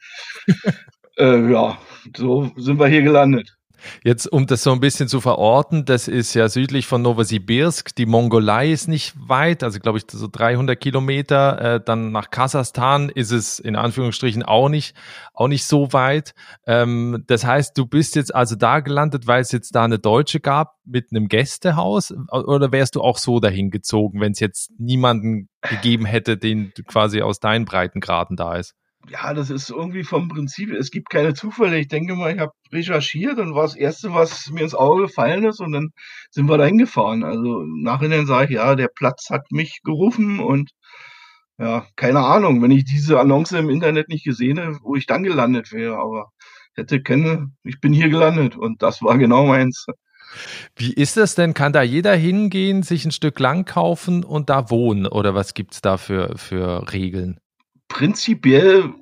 Äh, 1.19 1.51
ja, 1.51 1.79
so 2.17 2.51
sind 2.57 2.79
wir 2.79 2.89
hier 2.89 3.03
gelandet. 3.03 3.56
Jetzt, 4.05 4.31
um 4.33 4.47
das 4.47 4.63
so 4.63 4.73
ein 4.73 4.81
bisschen 4.81 5.09
zu 5.09 5.21
verorten, 5.21 5.85
das 5.85 6.09
ist 6.09 6.35
ja 6.35 6.49
südlich 6.49 6.87
von 6.87 7.03
Novosibirsk. 7.03 7.95
Die 7.95 8.07
Mongolei 8.07 8.71
ist 8.71 8.89
nicht 8.89 9.15
weit, 9.17 9.63
also 9.63 9.79
glaube 9.81 9.99
ich 9.99 10.05
so 10.11 10.29
300 10.31 10.79
Kilometer. 10.81 11.61
Äh, 11.61 11.81
dann 11.85 12.13
nach 12.13 12.31
Kasachstan 12.31 13.09
ist 13.09 13.31
es 13.31 13.59
in 13.59 13.77
Anführungsstrichen 13.77 14.43
auch 14.43 14.69
nicht, 14.69 14.97
auch 15.35 15.49
nicht 15.49 15.65
so 15.65 15.93
weit. 15.93 16.35
Ähm, 16.67 17.25
das 17.27 17.45
heißt, 17.45 17.77
du 17.77 17.87
bist 17.87 18.17
jetzt 18.17 18.35
also 18.35 18.57
da 18.57 18.81
gelandet, 18.81 19.27
weil 19.27 19.41
es 19.43 19.53
jetzt 19.53 19.75
da 19.75 19.85
eine 19.85 19.99
Deutsche 19.99 20.41
gab 20.41 20.77
mit 20.85 21.11
einem 21.11 21.29
Gästehaus, 21.29 22.15
oder 22.31 22.73
wärst 22.73 22.95
du 22.97 23.03
auch 23.03 23.19
so 23.19 23.41
dahin 23.41 23.71
gezogen, 23.71 24.21
wenn 24.21 24.33
es 24.33 24.41
jetzt 24.41 24.71
niemanden 24.79 25.49
gegeben 25.63 26.05
hätte, 26.05 26.37
den 26.37 26.73
quasi 26.87 27.23
aus 27.23 27.41
deinen 27.41 27.65
Breitengraden 27.65 28.37
da 28.37 28.57
ist? 28.57 28.75
Ja, 29.09 29.35
das 29.35 29.51
ist 29.51 29.71
irgendwie 29.71 30.05
vom 30.05 30.29
Prinzip, 30.29 30.71
es 30.73 30.91
gibt 30.91 31.11
keine 31.11 31.35
Zufälle. 31.35 31.79
Ich 31.79 31.89
denke 31.89 32.15
mal, 32.15 32.35
ich 32.35 32.41
habe 32.41 32.53
recherchiert 32.73 33.39
und 33.39 33.55
war 33.55 33.63
das 33.63 33.77
Erste, 33.77 34.13
was 34.15 34.51
mir 34.51 34.63
ins 34.63 34.75
Auge 34.75 35.03
gefallen 35.03 35.45
ist 35.45 35.61
und 35.61 35.73
dann 35.73 35.91
sind 36.31 36.49
wir 36.49 36.59
da 36.59 36.65
hingefahren. 36.65 37.25
Also 37.25 37.63
nachhinein 37.65 38.27
sage 38.27 38.47
ich, 38.47 38.57
ja, 38.57 38.75
der 38.75 38.89
Platz 38.89 39.31
hat 39.31 39.51
mich 39.51 39.81
gerufen 39.85 40.41
und 40.41 40.71
ja, 41.59 41.87
keine 41.97 42.21
Ahnung, 42.21 42.63
wenn 42.63 42.71
ich 42.71 42.85
diese 42.85 43.19
Annonce 43.19 43.53
im 43.53 43.71
Internet 43.71 44.09
nicht 44.09 44.25
gesehen 44.25 44.59
hätte, 44.59 44.79
wo 44.83 44.95
ich 44.95 45.07
dann 45.07 45.23
gelandet 45.23 45.73
wäre, 45.73 45.97
aber 45.97 46.27
hätte 46.75 47.03
kenne, 47.03 47.51
ich 47.65 47.81
bin 47.81 47.93
hier 47.93 48.11
gelandet 48.11 48.57
und 48.57 48.83
das 48.83 49.03
war 49.03 49.17
genau 49.19 49.47
meins. 49.47 49.87
Wie 50.75 50.93
ist 50.93 51.17
das 51.17 51.35
denn? 51.35 51.55
Kann 51.55 51.73
da 51.73 51.83
jeder 51.83 52.15
hingehen, 52.15 52.83
sich 52.83 53.05
ein 53.05 53.13
Stück 53.13 53.39
Land 53.39 53.67
kaufen 53.67 54.25
und 54.25 54.51
da 54.51 54.71
wohnen? 54.71 55.07
Oder 55.07 55.35
was 55.35 55.55
gibt's 55.55 55.81
da 55.81 55.97
für, 55.97 56.37
für 56.37 56.93
Regeln? 56.93 57.39
Prinzipiell 57.89 58.95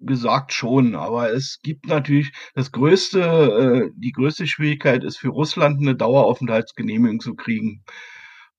gesagt 0.00 0.52
schon, 0.52 0.94
aber 0.94 1.32
es 1.32 1.60
gibt 1.62 1.86
natürlich 1.86 2.32
das 2.54 2.72
größte, 2.72 3.20
äh, 3.20 3.90
die 3.96 4.12
größte 4.12 4.46
Schwierigkeit 4.46 5.04
ist 5.04 5.18
für 5.18 5.28
Russland 5.28 5.80
eine 5.80 5.94
Daueraufenthaltsgenehmigung 5.94 7.20
zu 7.20 7.34
kriegen. 7.34 7.84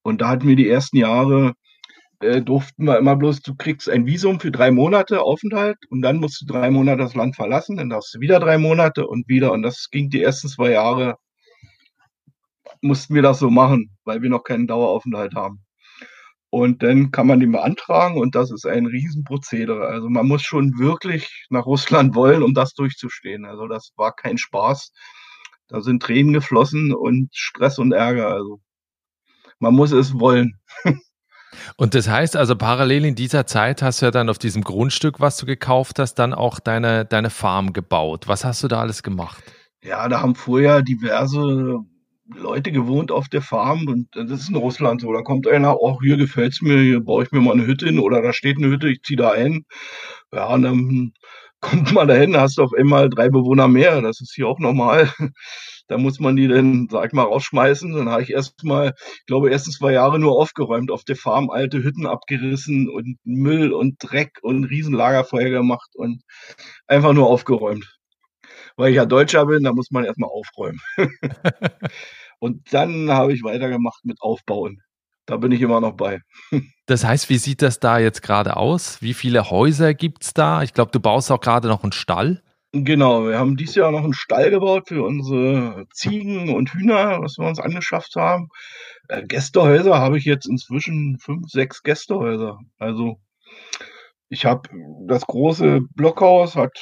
Und 0.04 0.22
da 0.22 0.30
hatten 0.30 0.48
wir 0.48 0.56
die 0.56 0.70
ersten 0.70 0.98
Jahre, 0.98 1.54
äh, 2.22 2.42
durften 2.42 2.86
wir 2.86 2.98
immer 3.00 3.16
bloß, 3.16 3.42
du 3.42 3.56
kriegst 3.56 3.90
ein 3.90 4.06
Visum 4.06 4.40
für 4.40 4.52
drei 4.52 4.72
Monate 4.72 5.22
Aufenthalt 5.22 5.78
und 5.90 6.02
dann 6.02 6.18
musst 6.18 6.42
du 6.42 6.46
drei 6.46 6.72
Monate 6.72 7.04
das 7.04 7.16
Land 7.16 7.36
verlassen, 7.36 7.78
dann 7.78 7.90
darfst 7.90 8.14
du 8.16 8.20
wieder 8.20 8.40
drei 8.40 8.58
Monate 8.58 9.08
und 9.08 9.28
wieder. 9.28 9.52
Und 9.52 9.64
das 9.64 9.90
ging 9.92 10.10
die 10.10 10.22
ersten 10.24 10.48
zwei 10.50 10.72
Jahre, 10.72 11.18
mussten 12.82 13.16
wir 13.16 13.22
das 13.22 13.40
so 13.40 13.50
machen, 13.50 13.96
weil 14.06 14.22
wir 14.22 14.30
noch 14.30 14.44
keinen 14.44 14.68
Daueraufenthalt 14.68 15.36
haben. 15.36 15.64
Und 16.52 16.84
dann 16.84 17.12
kann 17.12 17.28
man 17.28 17.40
den 17.40 17.54
beantragen 17.54 18.18
und 18.20 18.36
das 18.36 18.52
ist 18.52 18.66
ein 18.68 18.86
Riesenprozedere. 18.86 19.88
Also 19.88 20.10
man 20.10 20.28
muss 20.28 20.44
schon 20.44 20.78
wirklich 20.78 21.46
nach 21.50 21.66
Russland 21.66 22.14
wollen, 22.14 22.44
um 22.44 22.54
das 22.54 22.74
durchzustehen. 22.74 23.46
Also 23.46 23.68
das 23.68 23.94
war 23.96 24.14
kein 24.14 24.38
Spaß. 24.38 24.92
Da 25.70 25.80
sind 25.80 26.04
Tränen 26.04 26.34
geflossen 26.34 26.94
und 26.94 27.30
Stress 27.34 27.80
und 27.80 27.94
Ärger. 27.94 28.28
Also 28.28 28.60
man 29.60 29.74
muss 29.74 29.94
es 29.94 30.20
wollen. 30.20 30.60
Und 31.76 31.96
das 31.96 32.08
heißt 32.08 32.38
also, 32.38 32.56
parallel 32.56 33.04
in 33.04 33.16
dieser 33.16 33.46
Zeit 33.46 33.82
hast 33.82 34.02
du 34.02 34.06
ja 34.06 34.12
dann 34.12 34.30
auf 34.30 34.40
diesem 34.40 34.64
Grundstück, 34.64 35.20
was 35.20 35.36
du 35.36 35.46
gekauft 35.46 36.00
hast, 36.00 36.16
dann 36.16 36.34
auch 36.34 36.62
deine, 36.62 37.04
deine 37.04 37.30
Farm 37.30 37.74
gebaut. 37.74 38.30
Was 38.30 38.46
hast 38.46 38.64
du 38.64 38.70
da 38.70 38.80
alles 38.80 39.04
gemacht? 39.04 39.44
Ja, 39.84 40.08
da 40.08 40.22
haben 40.22 40.36
vorher 40.36 40.82
diverse 40.82 41.80
Leute 42.36 42.72
gewohnt 42.72 43.12
auf 43.12 43.30
der 43.30 43.42
Farm 43.42 43.88
und 43.88 44.08
das 44.14 44.42
ist 44.42 44.50
in 44.50 44.56
Russland 44.56 45.02
so. 45.02 45.12
Da 45.14 45.22
kommt 45.22 45.48
einer, 45.48 45.80
oh, 45.80 46.00
hier 46.02 46.18
gefällt's 46.18 46.62
mir, 46.62 46.80
hier 46.80 47.02
baue 47.02 47.24
ich 47.24 47.32
mir 47.32 47.42
mal 47.42 47.54
eine 47.54 47.66
Hütte 47.66 47.86
hin 47.86 48.00
oder 48.00 48.22
da 48.22 48.34
steht 48.34 48.58
eine 48.58 48.68
Hütte, 48.68 48.90
ich 48.90 49.02
ziehe 49.04 49.18
da 49.18 49.32
ein. 49.32 49.66
Ja, 50.34 50.54
und 50.54 50.64
dann 50.64 51.14
kommt 51.62 51.94
man 51.94 52.08
dahin, 52.08 52.36
hast 52.38 52.58
du 52.58 52.64
auf 52.64 52.74
einmal 52.78 53.10
drei 53.10 53.30
Bewohner 53.30 53.68
mehr. 53.68 54.02
Das 54.02 54.22
ist 54.22 54.34
hier 54.36 54.48
auch 54.48 54.60
normal. 54.60 55.12
Da 55.88 55.98
muss 55.98 56.22
man 56.22 56.38
die 56.38 56.48
dann, 56.48 56.88
sag 56.90 57.08
ich 57.08 57.12
mal, 57.12 57.24
rausschmeißen. 57.24 57.94
Dann 57.94 58.08
habe 58.08 58.24
ich 58.24 58.30
erst 58.30 58.64
mal, 58.64 58.94
ich 58.98 59.26
glaube, 59.26 59.52
ersten 59.52 59.72
zwei 59.72 59.92
Jahre 59.92 60.20
nur 60.20 60.40
aufgeräumt, 60.40 60.90
auf 60.90 61.04
der 61.04 61.18
Farm 61.18 61.50
alte 61.50 61.84
Hütten 61.84 62.06
abgerissen 62.08 62.88
und 62.88 63.18
Müll 63.26 63.74
und 63.74 63.96
Dreck 64.00 64.40
und 64.42 64.64
Riesenlagerfeuer 64.64 65.50
gemacht 65.50 65.90
und 65.96 66.22
einfach 66.88 67.12
nur 67.12 67.28
aufgeräumt. 67.28 68.00
Weil 68.78 68.92
ich 68.92 68.96
ja 68.96 69.06
Deutscher 69.06 69.46
bin, 69.48 69.64
da 69.64 69.74
muss 69.74 69.92
man 69.92 70.06
erstmal 70.06 70.30
aufräumen. 70.30 70.80
Und 72.42 72.74
dann 72.74 73.12
habe 73.12 73.34
ich 73.34 73.44
weitergemacht 73.44 74.04
mit 74.04 74.20
Aufbauen. 74.20 74.82
Da 75.28 75.38
bin 75.38 75.52
ich 75.52 75.62
immer 75.62 75.80
noch 75.80 75.94
bei. 75.94 76.20
Das 76.88 77.06
heißt, 77.06 77.30
wie 77.30 77.38
sieht 77.38 77.62
das 77.62 77.80
da 77.80 78.00
jetzt 78.00 78.22
gerade 78.22 78.58
aus? 78.58 79.02
Wie 79.02 79.14
viele 79.14 79.50
Häuser 79.50 79.94
gibt 79.94 80.24
es 80.24 80.34
da? 80.34 80.62
Ich 80.62 80.74
glaube, 80.74 80.92
du 80.92 81.00
baust 81.00 81.32
auch 81.32 81.40
gerade 81.40 81.70
noch 81.70 81.84
einen 81.84 81.94
Stall. 81.94 82.44
Genau, 82.74 83.26
wir 83.26 83.40
haben 83.40 83.56
dieses 83.56 83.76
Jahr 83.76 83.92
noch 83.92 84.04
einen 84.04 84.14
Stall 84.14 84.50
gebaut 84.50 84.90
für 84.90 85.04
unsere 85.04 85.86
Ziegen 85.94 86.54
und 86.54 86.74
Hühner, 86.74 87.22
was 87.22 87.38
wir 87.38 87.48
uns 87.48 87.60
angeschafft 87.60 88.18
haben. 88.18 88.50
Äh, 89.08 89.26
Gästehäuser 89.26 90.00
habe 90.00 90.18
ich 90.18 90.26
jetzt 90.26 90.50
inzwischen 90.50 91.18
fünf, 91.20 91.50
sechs 91.50 91.82
Gästehäuser. 91.82 92.60
Also 92.78 93.22
ich 94.28 94.44
habe 94.44 94.68
das 95.08 95.26
große 95.26 95.82
Blockhaus, 95.96 96.58
hat 96.58 96.78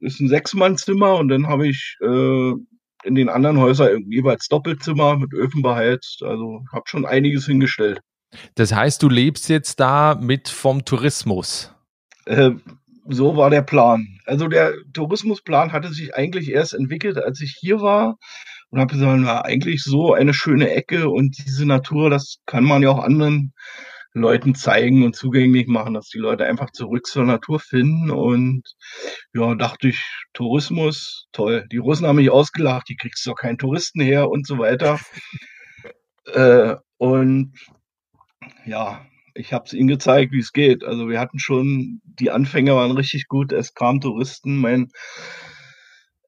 ist 0.00 0.20
ein 0.20 0.28
Sechsmannzimmer 0.28 1.16
und 1.16 1.28
dann 1.28 1.48
habe 1.48 1.66
ich 1.66 1.96
äh, 2.00 2.52
in 3.04 3.14
den 3.14 3.28
anderen 3.28 3.58
Häusern 3.58 4.04
jeweils 4.10 4.48
Doppelzimmer 4.48 5.16
mit 5.16 5.32
Öfen 5.32 5.62
beheizt. 5.62 6.22
Also 6.22 6.62
habe 6.72 6.84
schon 6.86 7.06
einiges 7.06 7.46
hingestellt. 7.46 8.00
Das 8.54 8.74
heißt, 8.74 9.02
du 9.02 9.08
lebst 9.08 9.48
jetzt 9.48 9.80
da 9.80 10.18
mit 10.20 10.48
vom 10.48 10.84
Tourismus? 10.84 11.72
Äh, 12.26 12.50
so 13.08 13.36
war 13.36 13.50
der 13.50 13.62
Plan. 13.62 14.18
Also 14.26 14.48
der 14.48 14.74
Tourismusplan 14.92 15.72
hatte 15.72 15.88
sich 15.92 16.14
eigentlich 16.14 16.50
erst 16.50 16.74
entwickelt, 16.74 17.16
als 17.16 17.40
ich 17.40 17.56
hier 17.58 17.80
war 17.80 18.18
und 18.70 18.80
habe 18.80 18.92
gesagt, 18.92 19.20
na, 19.20 19.40
eigentlich 19.42 19.82
so 19.82 20.12
eine 20.12 20.34
schöne 20.34 20.70
Ecke 20.70 21.08
und 21.08 21.36
diese 21.46 21.64
Natur, 21.64 22.10
das 22.10 22.36
kann 22.44 22.64
man 22.64 22.82
ja 22.82 22.90
auch 22.90 22.98
anderen 22.98 23.52
Leuten 24.18 24.54
zeigen 24.54 25.04
und 25.04 25.16
zugänglich 25.16 25.66
machen, 25.66 25.94
dass 25.94 26.08
die 26.08 26.18
Leute 26.18 26.44
einfach 26.44 26.70
zurück 26.70 27.06
zur 27.06 27.24
Natur 27.24 27.60
finden. 27.60 28.10
Und 28.10 28.62
ja, 29.32 29.54
dachte 29.54 29.88
ich, 29.88 30.02
Tourismus, 30.32 31.28
toll. 31.32 31.66
Die 31.72 31.78
Russen 31.78 32.06
haben 32.06 32.16
mich 32.16 32.30
ausgelacht, 32.30 32.88
die 32.88 32.96
kriegst 32.96 33.26
doch 33.26 33.34
keinen 33.34 33.58
Touristen 33.58 34.00
her 34.00 34.28
und 34.30 34.46
so 34.46 34.58
weiter. 34.58 35.00
äh, 36.26 36.76
und 36.98 37.54
ja, 38.66 39.06
ich 39.34 39.52
habe 39.52 39.64
es 39.66 39.72
ihnen 39.72 39.88
gezeigt, 39.88 40.32
wie 40.32 40.40
es 40.40 40.52
geht. 40.52 40.84
Also 40.84 41.08
wir 41.08 41.20
hatten 41.20 41.38
schon, 41.38 42.00
die 42.04 42.30
Anfänge 42.30 42.74
waren 42.74 42.90
richtig 42.90 43.28
gut, 43.28 43.52
es 43.52 43.74
kamen 43.74 44.00
Touristen, 44.00 44.58
mein 44.58 44.88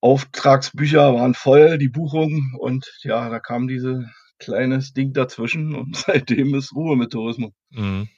Auftragsbücher 0.00 1.14
waren 1.14 1.34
voll, 1.34 1.76
die 1.76 1.88
Buchungen 1.88 2.54
und 2.58 2.90
ja, 3.02 3.28
da 3.28 3.38
kam 3.38 3.68
diese 3.68 4.06
kleines 4.40 4.92
Ding 4.92 5.12
dazwischen 5.12 5.74
und 5.76 5.96
seitdem 5.96 6.54
ist 6.54 6.74
Ruhe 6.74 6.96
mit 6.96 7.12
Tourismus. 7.12 7.52
Mhm. 7.70 8.08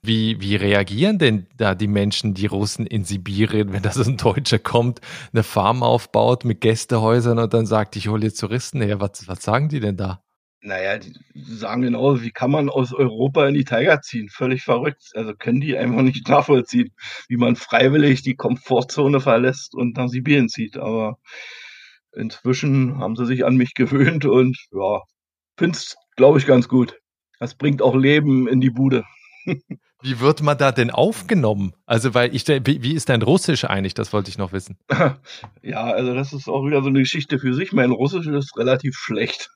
Wie, 0.00 0.40
wie 0.40 0.54
reagieren 0.54 1.18
denn 1.18 1.48
da 1.56 1.74
die 1.74 1.88
Menschen, 1.88 2.34
die 2.34 2.46
Russen 2.46 2.86
in 2.86 3.04
Sibirien, 3.04 3.72
wenn 3.72 3.82
da 3.82 3.90
so 3.90 4.08
ein 4.08 4.16
Deutscher 4.16 4.60
kommt, 4.60 5.00
eine 5.32 5.42
Farm 5.42 5.82
aufbaut 5.82 6.44
mit 6.44 6.60
Gästehäusern 6.60 7.38
und 7.40 7.52
dann 7.52 7.66
sagt, 7.66 7.96
ich 7.96 8.06
hole 8.08 8.24
jetzt 8.24 8.38
Touristen 8.38 8.80
her? 8.80 9.00
Was, 9.00 9.26
was 9.26 9.42
sagen 9.42 9.68
die 9.68 9.80
denn 9.80 9.96
da? 9.96 10.22
Naja, 10.60 10.98
die 10.98 11.12
sagen 11.34 11.82
genau, 11.82 12.22
wie 12.22 12.32
kann 12.32 12.50
man 12.50 12.68
aus 12.68 12.92
Europa 12.92 13.46
in 13.46 13.54
die 13.54 13.64
Tiger 13.64 14.00
ziehen? 14.00 14.28
Völlig 14.28 14.62
verrückt. 14.62 15.12
Also 15.14 15.32
können 15.34 15.60
die 15.60 15.76
einfach 15.76 16.02
nicht 16.02 16.28
nachvollziehen, 16.28 16.90
wie 17.28 17.36
man 17.36 17.56
freiwillig 17.56 18.22
die 18.22 18.34
Komfortzone 18.34 19.20
verlässt 19.20 19.74
und 19.74 19.96
nach 19.96 20.08
Sibirien 20.08 20.48
zieht. 20.48 20.76
Aber 20.76 21.18
inzwischen 22.12 22.98
haben 22.98 23.16
sie 23.16 23.26
sich 23.26 23.44
an 23.44 23.56
mich 23.56 23.74
gewöhnt 23.76 24.24
und 24.24 24.56
ja, 24.72 25.02
finde 25.56 25.76
es, 25.76 25.96
glaube 26.16 26.38
ich, 26.38 26.46
ganz 26.46 26.68
gut. 26.68 26.98
Das 27.38 27.54
bringt 27.54 27.82
auch 27.82 27.94
Leben 27.94 28.48
in 28.48 28.60
die 28.60 28.70
Bude. 28.70 29.04
Wie 30.02 30.20
wird 30.20 30.42
man 30.42 30.58
da 30.58 30.72
denn 30.72 30.90
aufgenommen? 30.90 31.72
Also, 31.86 32.14
weil 32.14 32.34
ich, 32.34 32.46
wie, 32.46 32.82
wie 32.82 32.94
ist 32.94 33.08
dein 33.08 33.22
Russisch 33.22 33.64
eigentlich? 33.64 33.94
Das 33.94 34.12
wollte 34.12 34.30
ich 34.30 34.38
noch 34.38 34.52
wissen. 34.52 34.76
Ja, 35.62 35.84
also 35.84 36.14
das 36.14 36.32
ist 36.32 36.48
auch 36.48 36.64
wieder 36.64 36.82
so 36.82 36.88
eine 36.88 37.00
Geschichte 37.00 37.38
für 37.38 37.54
sich. 37.54 37.72
Mein 37.72 37.90
Russisch 37.90 38.26
ist 38.26 38.56
relativ 38.56 38.94
schlecht. 38.96 39.50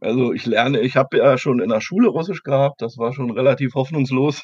Also 0.00 0.32
ich 0.32 0.46
lerne, 0.46 0.80
ich 0.80 0.96
habe 0.96 1.18
ja 1.18 1.36
schon 1.38 1.60
in 1.60 1.70
der 1.70 1.80
Schule 1.80 2.08
Russisch 2.08 2.42
gehabt, 2.44 2.80
das 2.82 2.98
war 2.98 3.12
schon 3.12 3.30
relativ 3.30 3.74
hoffnungslos. 3.74 4.42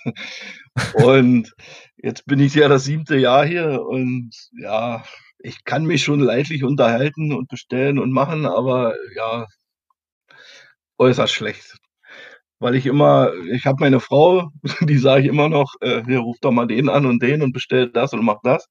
Und 0.95 1.53
jetzt 1.97 2.27
bin 2.27 2.41
ich 2.41 2.55
ja 2.55 2.69
das 2.69 2.85
siebte 2.85 3.17
Jahr 3.17 3.47
hier 3.47 3.83
und 3.87 4.31
ja, 4.61 5.05
ich 5.39 5.65
kann 5.65 5.85
mich 5.85 6.03
schon 6.03 6.21
leidlich 6.21 6.65
unterhalten 6.65 7.33
und 7.33 7.49
bestellen 7.49 7.99
und 7.99 8.11
machen, 8.13 8.47
aber 8.47 8.95
ja, 9.15 9.47
äußerst 10.99 11.33
schlecht. 11.33 11.77
Weil 12.61 12.77
ich 12.77 12.87
immer, 12.87 13.33
ich 13.53 13.67
habe 13.67 13.79
meine 13.81 14.01
Frau, 14.01 14.51
die 14.81 14.99
sage 14.99 15.23
ich 15.23 15.29
immer 15.29 15.49
noch, 15.49 15.75
äh, 15.81 16.03
hier 16.07 16.21
ruft 16.21 16.45
doch 16.45 16.53
mal 16.53 16.67
den 16.67 16.89
an 16.89 17.07
und 17.07 17.23
den 17.23 17.43
und 17.43 17.53
bestellt 17.53 17.97
das 17.97 18.13
und 18.13 18.25
macht 18.25 18.41
das. 18.45 18.69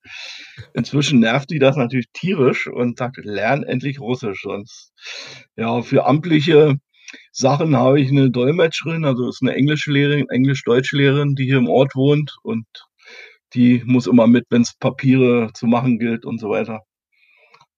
Inzwischen 0.73 1.19
nervt 1.19 1.49
die 1.51 1.59
das 1.59 1.75
natürlich 1.75 2.07
tierisch 2.13 2.67
und 2.67 2.97
sagt, 2.97 3.17
lern 3.23 3.63
endlich 3.63 3.99
Russisch. 3.99 4.41
Sonst, 4.43 4.93
ja, 5.55 5.81
für 5.81 6.05
amtliche 6.05 6.77
Sachen 7.31 7.75
habe 7.75 8.01
ich 8.01 8.09
eine 8.09 8.31
Dolmetscherin, 8.31 9.05
also 9.05 9.27
ist 9.29 9.41
eine 9.41 9.55
Englischlehrerin, 9.55 10.29
Englisch-Deutsch-Lehrerin, 10.29 11.35
die 11.35 11.45
hier 11.45 11.57
im 11.57 11.69
Ort 11.69 11.95
wohnt 11.95 12.35
und 12.43 12.65
die 13.53 13.83
muss 13.85 14.07
immer 14.07 14.27
mit, 14.27 14.45
wenn 14.49 14.63
es 14.63 14.75
Papiere 14.75 15.51
zu 15.53 15.67
machen 15.67 15.99
gilt 15.99 16.25
und 16.25 16.39
so 16.39 16.49
weiter. 16.49 16.81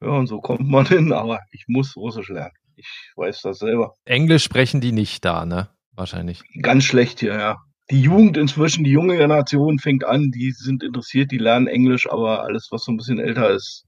Ja, 0.02 0.10
und 0.10 0.28
so 0.28 0.40
kommt 0.42 0.70
man 0.70 0.86
hin, 0.86 1.12
aber 1.14 1.40
ich 1.52 1.66
muss 1.68 1.96
Russisch 1.98 2.30
lernen. 2.30 2.54
Ich 2.78 3.12
weiß 3.16 3.42
das 3.42 3.60
selber. 3.60 3.94
Englisch 4.06 4.44
sprechen 4.44 4.82
die 4.82 4.92
nicht 4.92 5.24
da, 5.26 5.46
ne? 5.46 5.70
Wahrscheinlich. 5.94 6.42
Ganz 6.62 6.84
schlecht 6.84 7.20
hier, 7.20 7.34
ja. 7.34 7.58
Die 7.92 8.02
Jugend 8.02 8.36
inzwischen, 8.36 8.84
die 8.84 8.92
junge 8.92 9.16
Generation 9.18 9.78
fängt 9.78 10.04
an, 10.04 10.32
die 10.32 10.52
sind 10.52 10.84
interessiert, 10.84 11.32
die 11.32 11.38
lernen 11.38 11.68
Englisch, 11.68 12.10
aber 12.10 12.42
alles, 12.42 12.70
was 12.72 12.84
so 12.84 12.92
ein 12.92 12.98
bisschen 12.98 13.20
älter 13.20 13.52
ist, 13.52 13.86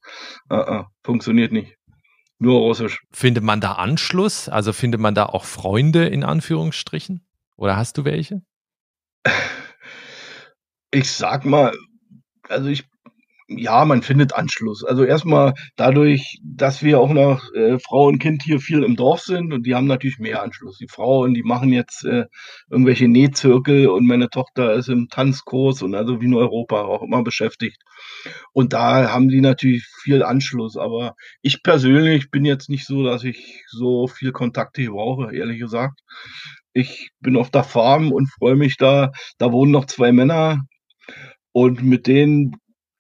uh 0.51 0.56
-uh, 0.56 0.86
funktioniert 1.03 1.51
nicht. 1.51 1.75
Nur 2.39 2.60
Russisch. 2.60 3.00
Findet 3.12 3.44
man 3.44 3.60
da 3.60 3.74
Anschluss? 3.74 4.48
Also 4.48 4.72
findet 4.72 5.01
man 5.01 5.15
da 5.15 5.25
auch 5.25 5.46
Freunde 5.46 6.06
in 6.06 6.24
Anführungsstrichen? 6.24 7.25
Oder 7.56 7.75
hast 7.75 7.98
du 7.98 8.06
welche? 8.06 8.41
Ich 10.91 11.12
sag 11.12 11.46
mal, 11.46 11.74
also 12.48 12.70
ich 12.70 12.86
ja, 13.48 13.86
man 13.86 14.01
findet 14.01 14.34
Anschluss. 14.34 14.84
Also 14.84 15.04
erstmal 15.04 15.54
dadurch, 15.77 16.39
dass 16.44 16.84
wir 16.84 17.00
auch 17.00 17.13
noch 17.13 17.42
äh, 17.54 17.80
Frau 17.80 18.08
und 18.08 18.20
Kind 18.20 18.44
hier 18.44 18.60
viel 18.60 18.84
im 18.84 18.96
Dorf 18.96 19.22
sind 19.22 19.54
und 19.54 19.66
die 19.66 19.74
haben 19.74 19.88
natürlich 19.88 20.20
mehr 20.20 20.44
Anschluss. 20.44 20.77
Die 20.77 20.88
Frauen, 20.89 21.34
die 21.34 21.44
machen 21.44 21.72
jetzt 21.72 22.04
äh, 22.04 22.25
irgendwelche 22.70 23.08
Nähzirkel 23.08 23.88
und 23.88 24.06
meine 24.06 24.30
Tochter 24.30 24.74
ist 24.74 24.89
im 24.89 25.08
Tanzkurs 25.10 25.82
und 25.82 25.96
also 25.96 26.20
wie 26.22 26.25
in 26.25 26.34
Europa 26.34 26.82
auch 26.82 27.04
immer 27.04 27.24
beschäftigt. 27.24 27.82
Und 28.54 28.74
da 28.74 29.12
haben 29.12 29.30
die 29.30 29.42
natürlich 29.42 29.86
viel 30.04 30.24
Anschluss. 30.24 30.75
Aber 30.75 31.16
ich 31.42 31.63
persönlich 31.63 32.30
bin 32.32 32.44
jetzt 32.46 32.70
nicht 32.70 32.86
so, 32.86 33.04
dass 33.04 33.24
ich 33.24 33.63
so 33.68 34.08
viel 34.08 34.32
Kontakte 34.34 34.82
hier 34.82 34.92
brauche, 34.92 35.34
ehrlich 35.34 35.60
gesagt. 35.60 36.01
Ich 36.74 37.10
bin 37.22 37.38
auf 37.38 37.50
der 37.50 37.63
Farm 37.63 38.12
und 38.12 38.30
freue 38.30 38.56
mich 38.56 38.77
da. 38.77 39.12
Da 39.38 39.51
wohnen 39.51 39.72
noch 39.72 39.86
zwei 39.86 40.12
Männer, 40.12 40.63
und 41.58 41.82
mit 41.82 42.06
denen 42.06 42.56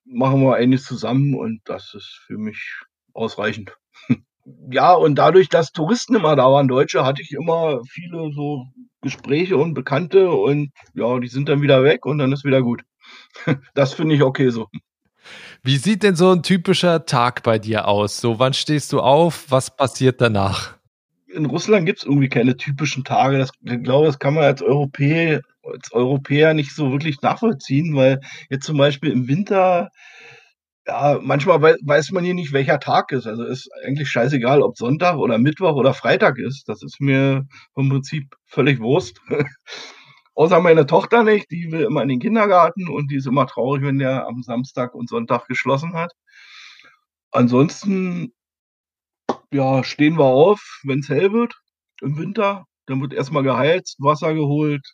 machen 0.09 0.41
wir 0.41 0.55
einiges 0.55 0.85
zusammen 0.85 1.35
und 1.35 1.61
das 1.65 1.93
ist 1.93 2.21
für 2.25 2.37
mich 2.37 2.81
ausreichend. 3.13 3.77
ja, 4.71 4.93
und 4.93 5.15
dadurch, 5.15 5.49
dass 5.49 5.71
Touristen 5.71 6.15
immer 6.15 6.35
da 6.35 6.45
waren, 6.45 6.67
Deutsche, 6.67 7.05
hatte 7.05 7.21
ich 7.21 7.31
immer 7.31 7.81
viele 7.85 8.31
so 8.33 8.65
Gespräche 9.01 9.57
und 9.57 9.73
Bekannte 9.73 10.29
und 10.31 10.71
ja, 10.93 11.19
die 11.19 11.27
sind 11.27 11.49
dann 11.49 11.61
wieder 11.61 11.83
weg 11.83 12.05
und 12.05 12.17
dann 12.17 12.31
ist 12.31 12.45
wieder 12.45 12.61
gut. 12.61 12.83
das 13.73 13.93
finde 13.93 14.15
ich 14.15 14.21
okay 14.21 14.49
so. 14.49 14.67
Wie 15.63 15.77
sieht 15.77 16.03
denn 16.03 16.15
so 16.15 16.31
ein 16.31 16.43
typischer 16.43 17.05
Tag 17.05 17.43
bei 17.43 17.59
dir 17.59 17.87
aus? 17.87 18.19
So, 18.19 18.39
wann 18.39 18.53
stehst 18.53 18.93
du 18.93 19.01
auf? 19.01 19.45
Was 19.49 19.75
passiert 19.75 20.21
danach? 20.21 20.77
In 21.27 21.45
Russland 21.45 21.85
gibt 21.85 21.99
es 21.99 22.05
irgendwie 22.05 22.29
keine 22.29 22.55
typischen 22.55 23.03
Tage. 23.03 23.37
Das, 23.37 23.51
ich 23.61 23.83
glaube, 23.83 24.07
das 24.07 24.19
kann 24.19 24.33
man 24.33 24.43
als 24.43 24.61
Europäer 24.61 25.41
als 25.71 25.91
Europäer 25.91 26.53
nicht 26.53 26.73
so 26.75 26.91
wirklich 26.91 27.21
nachvollziehen, 27.21 27.95
weil 27.95 28.19
jetzt 28.49 28.65
zum 28.65 28.77
Beispiel 28.77 29.11
im 29.11 29.27
Winter, 29.27 29.89
ja, 30.87 31.19
manchmal 31.21 31.61
weiß 31.61 32.11
man 32.11 32.23
hier 32.23 32.33
nicht, 32.33 32.53
welcher 32.53 32.79
Tag 32.79 33.11
ist. 33.11 33.27
Also 33.27 33.43
ist 33.43 33.69
eigentlich 33.85 34.09
scheißegal, 34.09 34.61
ob 34.61 34.77
Sonntag 34.77 35.17
oder 35.17 35.37
Mittwoch 35.37 35.75
oder 35.75 35.93
Freitag 35.93 36.37
ist. 36.39 36.69
Das 36.69 36.81
ist 36.83 37.01
mir 37.01 37.45
vom 37.73 37.89
Prinzip 37.89 38.35
völlig 38.45 38.79
Wurst. 38.79 39.19
Außer 40.35 40.59
meine 40.61 40.85
Tochter 40.85 41.23
nicht, 41.23 41.49
die 41.51 41.71
will 41.71 41.81
immer 41.81 42.03
in 42.03 42.09
den 42.09 42.19
Kindergarten 42.19 42.87
und 42.89 43.09
die 43.11 43.15
ist 43.15 43.25
immer 43.27 43.47
traurig, 43.47 43.83
wenn 43.83 43.99
der 43.99 44.27
am 44.27 44.43
Samstag 44.43 44.93
und 44.93 45.09
Sonntag 45.09 45.47
geschlossen 45.47 45.93
hat. 45.93 46.11
Ansonsten, 47.31 48.33
ja, 49.51 49.83
stehen 49.83 50.17
wir 50.17 50.25
auf, 50.25 50.81
wenn 50.83 50.99
es 50.99 51.09
hell 51.09 51.33
wird 51.33 51.55
im 52.01 52.17
Winter. 52.17 52.65
Dann 52.85 53.01
wird 53.01 53.13
erstmal 53.13 53.43
geheizt, 53.43 53.97
Wasser 53.99 54.33
geholt, 54.33 54.85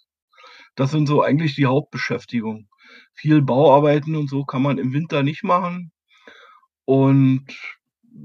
das 0.76 0.92
sind 0.92 1.08
so 1.08 1.22
eigentlich 1.22 1.56
die 1.56 1.66
Hauptbeschäftigungen. 1.66 2.70
Viel 3.14 3.42
Bauarbeiten 3.42 4.16
und 4.16 4.30
so 4.30 4.46
kann 4.46 4.62
man 4.62 4.78
im 4.78 4.94
Winter 4.94 5.24
nicht 5.24 5.44
machen. 5.44 5.92
Und 6.86 7.46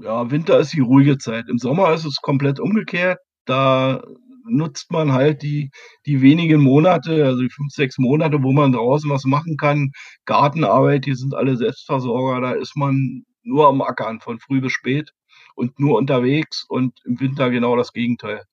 ja, 0.01 0.29
Winter 0.31 0.59
ist 0.59 0.73
die 0.73 0.81
ruhige 0.81 1.17
Zeit. 1.17 1.45
Im 1.49 1.57
Sommer 1.57 1.93
ist 1.93 2.05
es 2.05 2.17
komplett 2.21 2.59
umgekehrt. 2.59 3.19
Da 3.45 4.01
nutzt 4.45 4.91
man 4.91 5.13
halt 5.13 5.41
die, 5.43 5.71
die 6.05 6.21
wenigen 6.21 6.61
Monate, 6.61 7.25
also 7.25 7.41
die 7.41 7.49
fünf, 7.49 7.71
sechs 7.71 7.97
Monate, 7.97 8.41
wo 8.43 8.51
man 8.51 8.71
draußen 8.71 9.09
was 9.09 9.25
machen 9.25 9.57
kann. 9.57 9.91
Gartenarbeit, 10.25 11.05
die 11.05 11.15
sind 11.15 11.35
alle 11.35 11.55
Selbstversorger, 11.57 12.41
da 12.41 12.51
ist 12.53 12.75
man 12.75 13.23
nur 13.43 13.67
am 13.67 13.81
Ackern 13.81 14.19
von 14.19 14.39
früh 14.39 14.61
bis 14.61 14.73
spät 14.73 15.11
und 15.55 15.79
nur 15.79 15.97
unterwegs 15.97 16.65
und 16.67 16.99
im 17.05 17.19
Winter 17.19 17.49
genau 17.49 17.75
das 17.75 17.93
Gegenteil. 17.93 18.43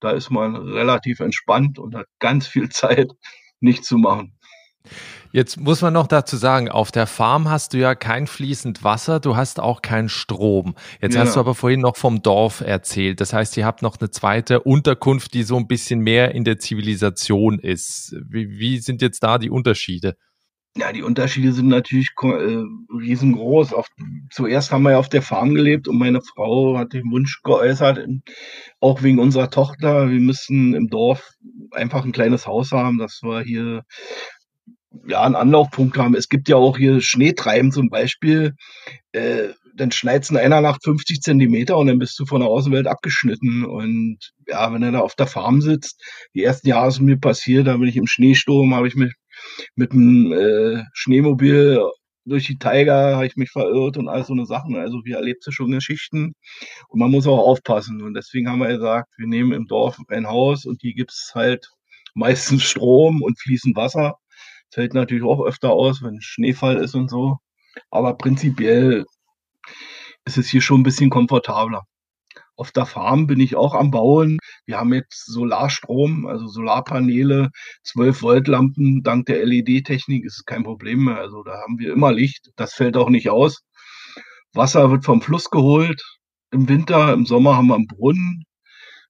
Da 0.00 0.10
ist 0.10 0.30
man 0.30 0.56
relativ 0.56 1.20
entspannt 1.20 1.78
und 1.78 1.94
hat 1.94 2.06
ganz 2.18 2.46
viel 2.46 2.68
Zeit, 2.70 3.12
nichts 3.60 3.88
zu 3.88 3.98
machen. 3.98 4.34
Jetzt 5.30 5.60
muss 5.60 5.82
man 5.82 5.92
noch 5.92 6.06
dazu 6.06 6.36
sagen, 6.36 6.70
auf 6.70 6.90
der 6.90 7.06
Farm 7.06 7.50
hast 7.50 7.74
du 7.74 7.78
ja 7.78 7.94
kein 7.94 8.26
fließend 8.26 8.82
Wasser, 8.82 9.20
du 9.20 9.36
hast 9.36 9.60
auch 9.60 9.82
keinen 9.82 10.08
Strom. 10.08 10.74
Jetzt 11.02 11.16
ja. 11.16 11.20
hast 11.20 11.36
du 11.36 11.40
aber 11.40 11.54
vorhin 11.54 11.80
noch 11.80 11.96
vom 11.96 12.22
Dorf 12.22 12.62
erzählt. 12.62 13.20
Das 13.20 13.34
heißt, 13.34 13.56
ihr 13.58 13.66
habt 13.66 13.82
noch 13.82 13.98
eine 14.00 14.10
zweite 14.10 14.60
Unterkunft, 14.60 15.34
die 15.34 15.42
so 15.42 15.56
ein 15.56 15.66
bisschen 15.66 16.00
mehr 16.00 16.34
in 16.34 16.44
der 16.44 16.58
Zivilisation 16.58 17.58
ist. 17.58 18.16
Wie, 18.26 18.58
wie 18.58 18.78
sind 18.78 19.02
jetzt 19.02 19.22
da 19.22 19.36
die 19.36 19.50
Unterschiede? 19.50 20.16
Ja, 20.78 20.92
die 20.92 21.02
Unterschiede 21.02 21.52
sind 21.52 21.66
natürlich 21.66 22.10
äh, 22.22 22.62
riesengroß. 22.96 23.72
Auf, 23.72 23.88
zuerst 24.30 24.70
haben 24.70 24.84
wir 24.84 24.92
ja 24.92 24.98
auf 24.98 25.08
der 25.08 25.22
Farm 25.22 25.54
gelebt 25.54 25.88
und 25.88 25.98
meine 25.98 26.20
Frau 26.22 26.78
hat 26.78 26.92
den 26.92 27.10
Wunsch 27.10 27.42
geäußert, 27.42 28.06
auch 28.78 29.02
wegen 29.02 29.18
unserer 29.18 29.50
Tochter, 29.50 30.08
wir 30.08 30.20
müssen 30.20 30.74
im 30.74 30.88
Dorf 30.88 31.30
einfach 31.72 32.04
ein 32.04 32.12
kleines 32.12 32.46
Haus 32.46 32.70
haben, 32.70 32.98
dass 32.98 33.22
wir 33.24 33.40
hier 33.40 33.82
ja 35.08 35.22
einen 35.22 35.34
Anlaufpunkt 35.34 35.98
haben. 35.98 36.14
Es 36.14 36.28
gibt 36.28 36.48
ja 36.48 36.56
auch 36.56 36.78
hier 36.78 37.00
Schneetreiben 37.00 37.72
zum 37.72 37.90
Beispiel. 37.90 38.54
Äh, 39.10 39.48
dann 39.74 39.90
schneit's 39.90 40.30
in 40.30 40.36
einer 40.36 40.60
Nacht 40.60 40.84
50 40.84 41.20
Zentimeter 41.22 41.76
und 41.76 41.88
dann 41.88 41.98
bist 41.98 42.18
du 42.20 42.24
von 42.24 42.40
der 42.40 42.50
Außenwelt 42.50 42.86
abgeschnitten. 42.86 43.64
Und 43.64 44.18
ja, 44.46 44.72
wenn 44.72 44.82
er 44.84 44.92
da 44.92 45.00
auf 45.00 45.16
der 45.16 45.26
Farm 45.26 45.60
sitzt, 45.60 46.00
die 46.34 46.44
ersten 46.44 46.68
Jahre 46.68 46.88
ist 46.88 47.00
mir 47.00 47.18
passiert, 47.18 47.66
da 47.66 47.76
bin 47.76 47.88
ich 47.88 47.96
im 47.96 48.06
Schneesturm, 48.06 48.74
habe 48.74 48.86
ich 48.86 48.94
mich 48.94 49.12
mit 49.74 49.92
dem 49.92 50.32
äh, 50.32 50.84
Schneemobil 50.92 51.80
durch 52.28 52.46
die 52.46 52.58
Tiger 52.58 53.16
habe 53.16 53.26
ich 53.26 53.36
mich 53.36 53.50
verirrt 53.50 53.96
und 53.96 54.08
all 54.08 54.24
so 54.24 54.32
eine 54.32 54.46
Sachen. 54.46 54.76
Also 54.76 55.04
wir 55.04 55.16
erlebt 55.16 55.44
ja 55.46 55.52
schon 55.52 55.70
Geschichten 55.70 56.34
und 56.88 57.00
man 57.00 57.10
muss 57.10 57.26
auch 57.26 57.38
aufpassen. 57.38 58.02
Und 58.02 58.14
deswegen 58.14 58.48
haben 58.48 58.60
wir 58.60 58.68
gesagt, 58.68 59.08
wir 59.16 59.26
nehmen 59.26 59.52
im 59.52 59.66
Dorf 59.66 59.98
ein 60.08 60.28
Haus 60.28 60.64
und 60.66 60.80
hier 60.82 60.94
gibt's 60.94 61.32
halt 61.34 61.70
meistens 62.14 62.62
Strom 62.64 63.22
und 63.22 63.40
fließend 63.40 63.76
Wasser. 63.76 64.18
Fällt 64.70 64.94
natürlich 64.94 65.24
auch 65.24 65.44
öfter 65.44 65.70
aus, 65.70 66.02
wenn 66.02 66.20
Schneefall 66.20 66.76
ist 66.76 66.94
und 66.94 67.08
so. 67.08 67.38
Aber 67.90 68.14
prinzipiell 68.16 69.06
ist 70.24 70.38
es 70.38 70.48
hier 70.48 70.60
schon 70.60 70.80
ein 70.80 70.84
bisschen 70.84 71.10
komfortabler. 71.10 71.84
Auf 72.58 72.72
der 72.72 72.86
Farm 72.86 73.28
bin 73.28 73.38
ich 73.38 73.54
auch 73.54 73.72
am 73.72 73.92
Bauen. 73.92 74.38
Wir 74.66 74.78
haben 74.78 74.92
jetzt 74.92 75.26
Solarstrom, 75.26 76.26
also 76.26 76.48
Solarpaneele, 76.48 77.50
12 77.84 78.22
Volt 78.22 78.48
Lampen. 78.48 79.04
Dank 79.04 79.26
der 79.26 79.46
LED-Technik 79.46 80.24
ist 80.24 80.38
es 80.38 80.44
kein 80.44 80.64
Problem 80.64 81.04
mehr. 81.04 81.18
Also 81.18 81.44
da 81.44 81.52
haben 81.62 81.78
wir 81.78 81.92
immer 81.92 82.12
Licht. 82.12 82.50
Das 82.56 82.74
fällt 82.74 82.96
auch 82.96 83.10
nicht 83.10 83.30
aus. 83.30 83.62
Wasser 84.54 84.90
wird 84.90 85.04
vom 85.04 85.22
Fluss 85.22 85.50
geholt. 85.50 86.02
Im 86.50 86.68
Winter, 86.68 87.12
im 87.12 87.26
Sommer 87.26 87.56
haben 87.56 87.68
wir 87.68 87.76
einen 87.76 87.86
Brunnen 87.86 88.42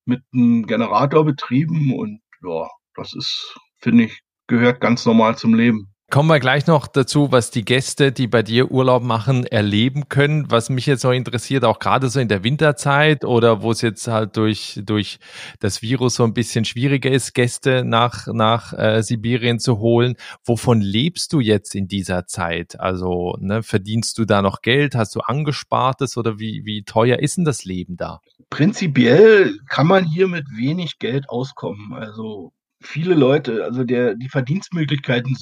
mit 0.05 0.23
einem 0.35 0.67
Generator 0.67 1.25
betrieben 1.25 1.95
und 1.95 2.21
ja, 2.43 2.69
das 2.97 3.15
ist, 3.15 3.57
finde 3.79 4.05
ich, 4.05 4.21
gehört 4.47 4.81
ganz 4.83 5.07
normal 5.07 5.39
zum 5.39 5.55
Leben. 5.55 5.95
Kommen 6.11 6.31
wir 6.31 6.41
gleich 6.41 6.67
noch 6.67 6.87
dazu, 6.87 7.33
was 7.33 7.51
die 7.51 7.67
Gäste, 7.67 8.13
die 8.13 8.29
bei 8.29 8.43
dir 8.43 8.71
Urlaub 8.71 9.03
machen, 9.03 9.45
erleben 9.45 10.09
können. 10.09 10.51
Was 10.51 10.71
mich 10.71 10.87
jetzt 10.87 11.05
noch 11.05 11.13
interessiert, 11.13 11.67
auch 11.67 11.81
gerade 11.81 12.09
so 12.09 12.19
in 12.19 12.29
der 12.29 12.43
Winterzeit 12.43 13.27
oder 13.27 13.61
wo 13.61 13.73
es 13.73 13.83
jetzt 13.83 14.09
halt 14.09 14.39
durch, 14.39 14.81
durch 14.83 15.19
das 15.61 15.83
Virus 15.83 16.15
so 16.15 16.25
ein 16.25 16.33
bisschen 16.33 16.65
schwieriger 16.65 17.11
ist, 17.11 17.35
Gäste 17.35 17.85
nach, 17.85 18.27
nach 18.27 18.73
äh, 18.73 19.03
Sibirien 19.03 19.59
zu 19.59 19.81
holen. 19.81 20.17
Wovon 20.47 20.81
lebst 20.81 21.35
du 21.35 21.41
jetzt 21.41 21.75
in 21.75 21.89
dieser 21.89 22.27
Zeit? 22.27 22.81
Also 22.81 23.37
ne, 23.39 23.63
verdienst 23.63 24.17
du 24.17 24.25
da 24.25 24.41
noch 24.41 24.63
Geld? 24.63 24.95
Hast 24.95 25.15
du 25.15 25.21
Angespartes 25.21 26.17
oder 26.17 26.39
wie, 26.39 26.65
wie 26.65 26.85
teuer 26.85 27.19
ist 27.19 27.37
denn 27.37 27.45
das 27.45 27.67
Leben 27.67 27.99
da? 27.99 28.23
Prinzipiell 28.49 29.59
kann 29.69 29.87
man 29.87 30.05
hier 30.05 30.27
mit 30.27 30.47
wenig 30.57 30.99
Geld 30.99 31.29
auskommen. 31.29 31.93
Also 31.93 32.55
viele 32.81 33.15
Leute, 33.15 33.65
also 33.65 33.85
der, 33.85 34.15
die 34.15 34.29
Verdienstmöglichkeiten 34.29 35.37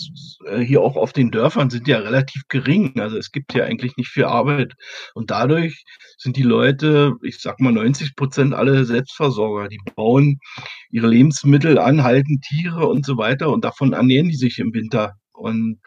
äh, 0.47 0.59
hier 0.61 0.81
auch 0.81 0.97
auf 0.97 1.13
den 1.13 1.31
Dörfern 1.31 1.71
sind 1.71 1.87
ja 1.87 1.99
relativ 1.99 2.43
gering. 2.49 2.99
Also 2.99 3.19
es 3.19 3.31
gibt 3.31 3.55
ja 3.55 3.65
eigentlich 3.65 3.97
nicht 3.97 4.09
viel 4.09 4.25
Arbeit. 4.25 4.75
Und 5.15 5.31
dadurch 5.31 5.85
sind 6.19 6.37
die 6.37 6.43
Leute, 6.43 7.13
ich 7.23 7.41
sag 7.41 7.61
mal 7.61 7.73
90 7.73 8.17
Prozent 8.17 8.55
alle 8.55 8.85
Selbstversorger. 8.85 9.69
Die 9.69 9.81
bauen 9.95 10.39
ihre 10.91 11.09
Lebensmittel 11.09 11.79
an, 11.79 12.03
halten 12.03 12.41
Tiere 12.41 12.89
und 12.89 13.05
so 13.05 13.19
weiter 13.19 13.51
und 13.51 13.65
davon 13.65 13.93
ernähren 13.93 14.29
die 14.29 14.37
sich 14.37 14.59
im 14.59 14.73
Winter. 14.73 15.15
Und 15.33 15.79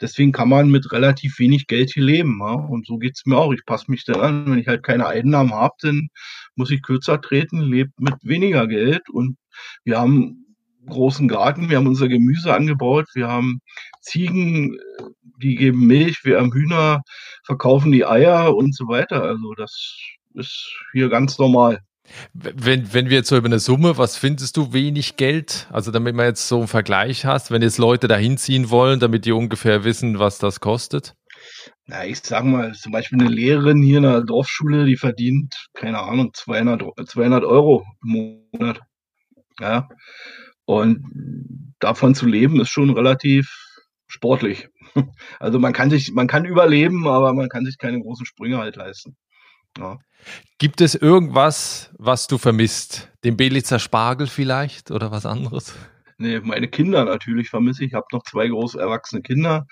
deswegen 0.00 0.32
kann 0.32 0.48
man 0.48 0.70
mit 0.70 0.90
relativ 0.90 1.38
wenig 1.38 1.66
Geld 1.66 1.90
hier 1.92 2.04
leben. 2.04 2.38
Ja? 2.40 2.54
Und 2.54 2.86
so 2.86 2.96
geht's 2.96 3.26
mir 3.26 3.36
auch. 3.36 3.52
Ich 3.52 3.66
passe 3.66 3.90
mich 3.90 4.04
dann 4.04 4.20
an. 4.20 4.50
Wenn 4.50 4.58
ich 4.58 4.66
halt 4.66 4.82
keine 4.82 5.06
Einnahmen 5.06 5.52
habe, 5.52 5.74
dann 5.80 6.08
muss 6.56 6.70
ich 6.70 6.82
kürzer 6.82 7.20
treten, 7.20 7.60
lebe 7.60 7.90
mit 7.98 8.14
weniger 8.22 8.66
Geld. 8.66 9.02
Und 9.10 9.36
wir 9.84 9.98
haben 10.00 10.43
großen 10.86 11.28
Garten, 11.28 11.70
wir 11.70 11.76
haben 11.76 11.86
unser 11.86 12.08
Gemüse 12.08 12.54
angebaut, 12.54 13.06
wir 13.14 13.28
haben 13.28 13.60
Ziegen, 14.00 14.78
die 15.42 15.56
geben 15.56 15.86
Milch, 15.86 16.24
wir 16.24 16.38
haben 16.38 16.52
Hühner, 16.52 17.02
verkaufen 17.44 17.92
die 17.92 18.06
Eier 18.06 18.54
und 18.54 18.74
so 18.74 18.88
weiter. 18.88 19.22
Also 19.22 19.54
das 19.54 19.98
ist 20.34 20.72
hier 20.92 21.08
ganz 21.08 21.38
normal. 21.38 21.80
Wenn, 22.34 22.92
wenn 22.92 23.08
wir 23.08 23.18
jetzt 23.18 23.28
so 23.28 23.36
über 23.36 23.46
eine 23.46 23.58
Summe, 23.58 23.96
was 23.96 24.16
findest 24.16 24.56
du 24.56 24.72
wenig 24.72 25.16
Geld? 25.16 25.68
Also 25.72 25.90
damit 25.90 26.14
man 26.14 26.26
jetzt 26.26 26.46
so 26.48 26.58
einen 26.58 26.68
Vergleich 26.68 27.24
hast, 27.24 27.50
wenn 27.50 27.62
jetzt 27.62 27.78
Leute 27.78 28.08
dahin 28.08 28.36
ziehen 28.36 28.70
wollen, 28.70 29.00
damit 29.00 29.24
die 29.24 29.32
ungefähr 29.32 29.84
wissen, 29.84 30.18
was 30.18 30.38
das 30.38 30.60
kostet? 30.60 31.14
Na, 31.86 32.04
ich 32.04 32.20
sag 32.20 32.44
mal, 32.44 32.72
zum 32.72 32.92
Beispiel 32.92 33.20
eine 33.20 33.30
Lehrerin 33.30 33.82
hier 33.82 33.98
in 33.98 34.04
der 34.04 34.22
Dorfschule, 34.22 34.84
die 34.84 34.96
verdient, 34.96 35.68
keine 35.74 36.00
Ahnung, 36.00 36.32
200, 36.32 36.82
200 37.08 37.44
Euro 37.44 37.84
im 38.02 38.48
Monat. 38.52 38.80
Ja. 39.60 39.88
Und 40.66 41.74
davon 41.78 42.14
zu 42.14 42.26
leben 42.26 42.60
ist 42.60 42.70
schon 42.70 42.90
relativ 42.90 43.50
sportlich. 44.06 44.68
Also 45.40 45.58
man 45.58 45.72
kann 45.72 45.90
sich, 45.90 46.12
man 46.12 46.28
kann 46.28 46.44
überleben, 46.44 47.08
aber 47.08 47.32
man 47.34 47.48
kann 47.48 47.64
sich 47.64 47.78
keine 47.78 48.00
großen 48.00 48.26
Sprünge 48.26 48.58
halt 48.58 48.76
leisten. 48.76 49.16
Ja. 49.76 49.98
Gibt 50.58 50.80
es 50.80 50.94
irgendwas, 50.94 51.92
was 51.98 52.28
du 52.28 52.38
vermisst? 52.38 53.10
Den 53.24 53.36
Belitzer 53.36 53.80
Spargel 53.80 54.28
vielleicht 54.28 54.92
oder 54.92 55.10
was 55.10 55.26
anderes? 55.26 55.74
Nee, 56.16 56.40
meine 56.40 56.68
Kinder 56.68 57.04
natürlich 57.04 57.50
vermisse 57.50 57.84
ich. 57.84 57.90
Ich 57.90 57.94
habe 57.94 58.06
noch 58.12 58.22
zwei 58.22 58.46
große 58.46 58.78
erwachsene 58.78 59.22
Kinder, 59.22 59.66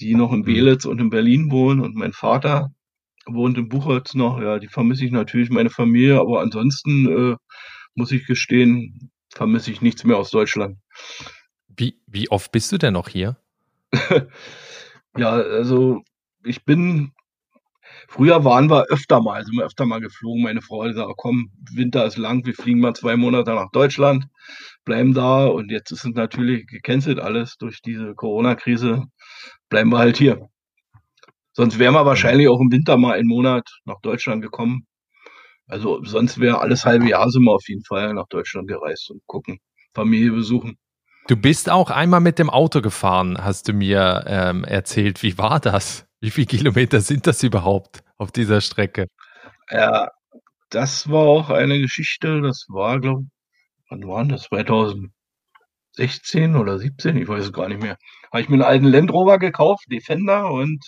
die 0.00 0.14
noch 0.14 0.32
in 0.32 0.40
mhm. 0.40 0.44
Belitz 0.44 0.84
und 0.84 1.00
in 1.00 1.10
Berlin 1.10 1.50
wohnen 1.52 1.80
und 1.80 1.94
mein 1.94 2.12
Vater 2.12 2.70
wohnt 3.26 3.56
in 3.56 3.68
Buchholz 3.68 4.14
noch. 4.14 4.40
Ja, 4.40 4.58
die 4.58 4.68
vermisse 4.68 5.04
ich 5.04 5.12
natürlich, 5.12 5.50
meine 5.50 5.70
Familie, 5.70 6.18
aber 6.18 6.40
ansonsten 6.40 7.06
äh, 7.06 7.36
muss 7.94 8.10
ich 8.10 8.26
gestehen, 8.26 9.09
vermisse 9.34 9.70
ich 9.70 9.80
nichts 9.80 10.04
mehr 10.04 10.16
aus 10.16 10.30
Deutschland. 10.30 10.78
Wie, 11.68 12.00
wie 12.06 12.30
oft 12.30 12.52
bist 12.52 12.72
du 12.72 12.78
denn 12.78 12.94
noch 12.94 13.08
hier? 13.08 13.36
ja, 15.16 15.30
also 15.30 16.02
ich 16.44 16.64
bin 16.64 17.12
Früher 18.08 18.44
waren 18.44 18.68
wir 18.68 18.86
öfter 18.88 19.20
mal, 19.20 19.44
sind 19.44 19.56
wir 19.56 19.64
öfter 19.64 19.86
mal 19.86 20.00
geflogen. 20.00 20.42
Meine 20.42 20.62
Frau 20.62 20.82
hat 20.82 20.90
gesagt, 20.90 21.12
komm, 21.16 21.52
Winter 21.72 22.04
ist 22.06 22.16
lang, 22.16 22.44
wir 22.44 22.54
fliegen 22.54 22.80
mal 22.80 22.92
zwei 22.92 23.16
Monate 23.16 23.52
nach 23.54 23.70
Deutschland, 23.70 24.26
bleiben 24.84 25.14
da 25.14 25.46
und 25.46 25.70
jetzt 25.70 25.92
ist 25.92 26.04
es 26.04 26.14
natürlich 26.14 26.66
gecancelt 26.66 27.20
alles 27.20 27.56
durch 27.56 27.82
diese 27.82 28.14
Corona-Krise, 28.16 29.04
bleiben 29.68 29.90
wir 29.90 29.98
halt 29.98 30.16
hier. 30.16 30.48
Sonst 31.52 31.78
wären 31.78 31.94
wir 31.94 32.04
wahrscheinlich 32.04 32.48
auch 32.48 32.60
im 32.60 32.72
Winter 32.72 32.96
mal 32.96 33.12
einen 33.12 33.28
Monat 33.28 33.68
nach 33.84 34.00
Deutschland 34.00 34.42
gekommen. 34.42 34.86
Also 35.70 36.02
sonst 36.02 36.40
wäre 36.40 36.60
alles 36.60 36.84
halbe 36.84 37.08
Jahr 37.08 37.30
sind 37.30 37.44
wir 37.44 37.52
auf 37.52 37.68
jeden 37.68 37.84
Fall 37.84 38.12
nach 38.12 38.26
Deutschland 38.28 38.66
gereist 38.66 39.08
und 39.10 39.22
gucken, 39.26 39.60
Familie 39.94 40.32
besuchen. 40.32 40.76
Du 41.28 41.36
bist 41.36 41.70
auch 41.70 41.90
einmal 41.90 42.20
mit 42.20 42.40
dem 42.40 42.50
Auto 42.50 42.80
gefahren, 42.80 43.38
hast 43.38 43.68
du 43.68 43.72
mir 43.72 44.24
ähm, 44.26 44.64
erzählt. 44.64 45.22
Wie 45.22 45.38
war 45.38 45.60
das? 45.60 46.06
Wie 46.20 46.30
viele 46.30 46.48
Kilometer 46.48 47.00
sind 47.00 47.28
das 47.28 47.44
überhaupt 47.44 48.02
auf 48.18 48.32
dieser 48.32 48.60
Strecke? 48.60 49.06
Ja, 49.70 50.08
das 50.70 51.08
war 51.08 51.26
auch 51.26 51.50
eine 51.50 51.78
Geschichte. 51.78 52.42
Das 52.42 52.66
war, 52.68 52.98
glaube 52.98 53.22
ich, 53.22 53.28
wann 53.90 54.08
waren 54.08 54.28
das? 54.28 54.42
2016 54.44 55.12
oder 56.56 56.80
17? 56.80 57.16
Ich 57.16 57.28
weiß 57.28 57.44
es 57.44 57.52
gar 57.52 57.68
nicht 57.68 57.80
mehr. 57.80 57.96
Habe 58.32 58.42
ich 58.42 58.48
mir 58.48 58.56
einen 58.56 58.64
alten 58.64 58.86
Land 58.86 59.12
Rover 59.12 59.38
gekauft, 59.38 59.84
Defender, 59.88 60.50
und 60.50 60.84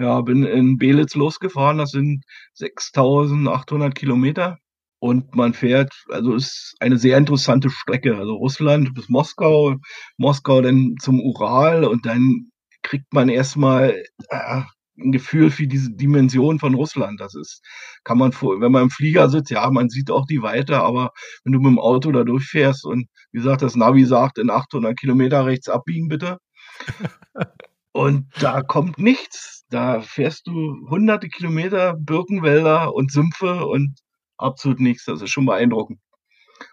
ja, 0.00 0.20
bin 0.22 0.44
in 0.44 0.78
Belitz 0.78 1.14
losgefahren. 1.14 1.78
Das 1.78 1.90
sind 1.90 2.24
6800 2.54 3.94
Kilometer. 3.94 4.58
Und 4.98 5.34
man 5.34 5.54
fährt, 5.54 5.92
also 6.10 6.34
ist 6.34 6.74
eine 6.80 6.98
sehr 6.98 7.16
interessante 7.16 7.70
Strecke. 7.70 8.16
Also 8.16 8.34
Russland 8.34 8.94
bis 8.94 9.08
Moskau, 9.08 9.76
Moskau 10.18 10.60
dann 10.60 10.96
zum 11.00 11.20
Ural 11.20 11.84
und 11.84 12.04
dann 12.06 12.50
kriegt 12.82 13.12
man 13.12 13.28
erstmal 13.30 14.02
äh, 14.28 14.62
ein 14.98 15.12
Gefühl 15.12 15.50
für 15.50 15.66
diese 15.66 15.90
Dimension 15.92 16.58
von 16.58 16.74
Russland. 16.74 17.20
Das 17.20 17.34
ist, 17.34 17.62
kann 18.04 18.18
man, 18.18 18.32
wenn 18.32 18.72
man 18.72 18.84
im 18.84 18.90
Flieger 18.90 19.30
sitzt, 19.30 19.50
ja, 19.50 19.70
man 19.70 19.88
sieht 19.88 20.10
auch 20.10 20.26
die 20.26 20.42
Weite, 20.42 20.80
aber 20.80 21.12
wenn 21.44 21.52
du 21.52 21.60
mit 21.60 21.68
dem 21.68 21.78
Auto 21.78 22.12
da 22.12 22.24
durchfährst 22.24 22.84
und 22.84 23.06
wie 23.32 23.38
gesagt, 23.38 23.62
das 23.62 23.76
Navi 23.76 24.04
sagt, 24.04 24.38
in 24.38 24.50
800 24.50 24.98
Kilometer 24.98 25.46
rechts 25.46 25.68
abbiegen 25.68 26.08
bitte. 26.08 26.38
und 27.92 28.26
da 28.40 28.62
kommt 28.62 28.98
nichts. 28.98 29.59
Da 29.70 30.00
fährst 30.00 30.46
du 30.46 30.86
hunderte 30.88 31.28
Kilometer 31.28 31.94
Birkenwälder 31.94 32.94
und 32.94 33.12
Sümpfe 33.12 33.66
und 33.66 33.98
absolut 34.36 34.80
nichts. 34.80 35.04
Das 35.04 35.22
ist 35.22 35.30
schon 35.30 35.46
beeindruckend. 35.46 36.00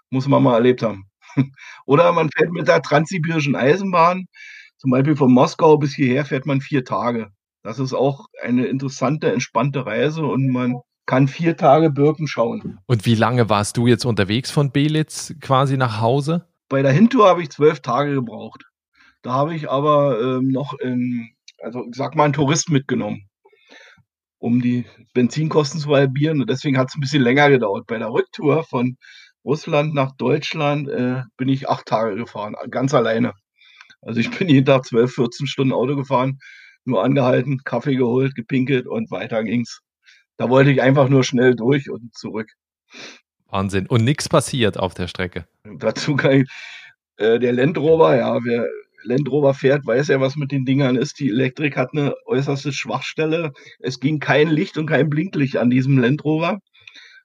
Muss 0.09 0.27
man 0.27 0.43
mal 0.43 0.55
erlebt 0.55 0.81
haben. 0.81 1.05
Oder 1.85 2.11
man 2.11 2.29
fährt 2.29 2.51
mit 2.51 2.67
der 2.67 2.81
transsibirischen 2.81 3.55
Eisenbahn 3.55 4.25
zum 4.77 4.91
Beispiel 4.91 5.15
von 5.15 5.33
Moskau 5.33 5.77
bis 5.77 5.95
hierher 5.95 6.23
fährt 6.25 6.45
man 6.45 6.61
vier 6.61 6.85
Tage. 6.85 7.31
Das 7.63 7.79
ist 7.79 7.93
auch 7.93 8.27
eine 8.43 8.67
interessante, 8.67 9.31
entspannte 9.31 9.85
Reise 9.85 10.23
und 10.23 10.49
man 10.49 10.75
kann 11.07 11.27
vier 11.27 11.57
Tage 11.57 11.89
Birken 11.89 12.27
schauen. 12.27 12.79
Und 12.85 13.05
wie 13.05 13.15
lange 13.15 13.49
warst 13.49 13.77
du 13.77 13.87
jetzt 13.87 14.05
unterwegs 14.05 14.51
von 14.51 14.71
Belitz 14.71 15.33
quasi 15.41 15.77
nach 15.77 15.99
Hause? 15.99 16.47
Bei 16.69 16.81
der 16.81 16.91
Hintour 16.91 17.27
habe 17.27 17.41
ich 17.41 17.49
zwölf 17.49 17.79
Tage 17.79 18.13
gebraucht. 18.13 18.65
Da 19.23 19.31
habe 19.31 19.55
ich 19.55 19.69
aber 19.69 20.21
ähm, 20.21 20.49
noch, 20.49 20.77
in, 20.79 21.29
also 21.61 21.85
ich 21.87 21.95
sag 21.95 22.15
mal, 22.15 22.25
einen 22.25 22.33
Tourist 22.33 22.69
mitgenommen, 22.69 23.27
um 24.37 24.61
die 24.61 24.85
Benzinkosten 25.13 25.79
zu 25.79 25.89
halbieren. 25.89 26.41
Und 26.41 26.49
deswegen 26.49 26.77
hat 26.77 26.89
es 26.89 26.95
ein 26.95 27.01
bisschen 27.01 27.23
länger 27.23 27.49
gedauert. 27.49 27.85
Bei 27.87 27.97
der 27.97 28.11
Rücktour 28.11 28.63
von 28.63 28.97
Russland 29.43 29.93
nach 29.93 30.15
Deutschland 30.17 30.89
äh, 30.89 31.21
bin 31.37 31.49
ich 31.49 31.69
acht 31.69 31.85
Tage 31.85 32.15
gefahren, 32.15 32.55
ganz 32.69 32.93
alleine. 32.93 33.33
Also 34.01 34.19
ich 34.19 34.29
bin 34.37 34.49
jeden 34.49 34.65
Tag 34.65 34.85
12, 34.85 35.13
14 35.13 35.47
Stunden 35.47 35.73
Auto 35.73 35.95
gefahren, 35.95 36.39
nur 36.85 37.03
angehalten, 37.03 37.61
Kaffee 37.63 37.95
geholt, 37.95 38.35
gepinkelt 38.35 38.87
und 38.87 39.09
weiter 39.09 39.43
ging's. 39.43 39.81
Da 40.37 40.49
wollte 40.49 40.71
ich 40.71 40.81
einfach 40.81 41.09
nur 41.09 41.23
schnell 41.23 41.55
durch 41.55 41.89
und 41.89 42.15
zurück. 42.15 42.51
Wahnsinn. 43.47 43.87
Und 43.87 44.03
nichts 44.03 44.29
passiert 44.29 44.77
auf 44.77 44.93
der 44.93 45.07
Strecke. 45.07 45.47
Dazu 45.63 46.15
kann 46.15 46.41
ich, 46.41 46.49
äh, 47.17 47.39
der 47.39 47.53
Land 47.53 47.77
Rover, 47.77 48.15
ja, 48.15 48.43
wer 48.43 48.67
Land 49.07 49.29
Rover 49.31 49.53
fährt, 49.53 49.85
weiß 49.85 50.09
ja, 50.09 50.19
was 50.19 50.35
mit 50.35 50.51
den 50.51 50.65
Dingern 50.65 50.95
ist. 50.95 51.19
Die 51.19 51.29
Elektrik 51.29 51.77
hat 51.77 51.89
eine 51.93 52.13
äußerste 52.25 52.73
Schwachstelle. 52.73 53.53
Es 53.79 53.99
ging 53.99 54.19
kein 54.19 54.49
Licht 54.49 54.77
und 54.77 54.87
kein 54.87 55.09
Blinklicht 55.09 55.57
an 55.57 55.69
diesem 55.69 55.97
Land 55.97 56.23
Rover. 56.23 56.59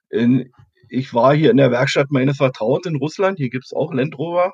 In, 0.09 0.51
ich 0.89 1.13
war 1.13 1.35
hier 1.35 1.51
in 1.51 1.57
der 1.57 1.71
Werkstatt 1.71 2.11
meines 2.11 2.37
Vertrauens 2.37 2.85
in 2.85 2.95
Russland. 2.95 3.37
Hier 3.37 3.49
gibt's 3.49 3.73
auch 3.73 3.93
Land 3.93 4.17
Rover. 4.17 4.53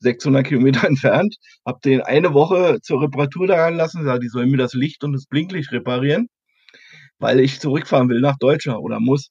600 0.00 0.46
Kilometer 0.46 0.86
entfernt, 0.88 1.36
habe 1.64 1.78
den 1.84 2.00
eine 2.00 2.34
Woche 2.34 2.78
zur 2.82 3.02
Reparatur 3.02 3.46
da 3.46 3.68
lassen, 3.68 4.00
gesagt, 4.00 4.22
die 4.22 4.28
sollen 4.28 4.50
mir 4.50 4.56
das 4.56 4.74
Licht 4.74 5.04
und 5.04 5.12
das 5.12 5.26
Blinklicht 5.26 5.72
reparieren, 5.72 6.28
weil 7.18 7.40
ich 7.40 7.60
zurückfahren 7.60 8.08
will 8.08 8.20
nach 8.20 8.38
Deutschland 8.38 8.80
oder 8.80 9.00
muss. 9.00 9.30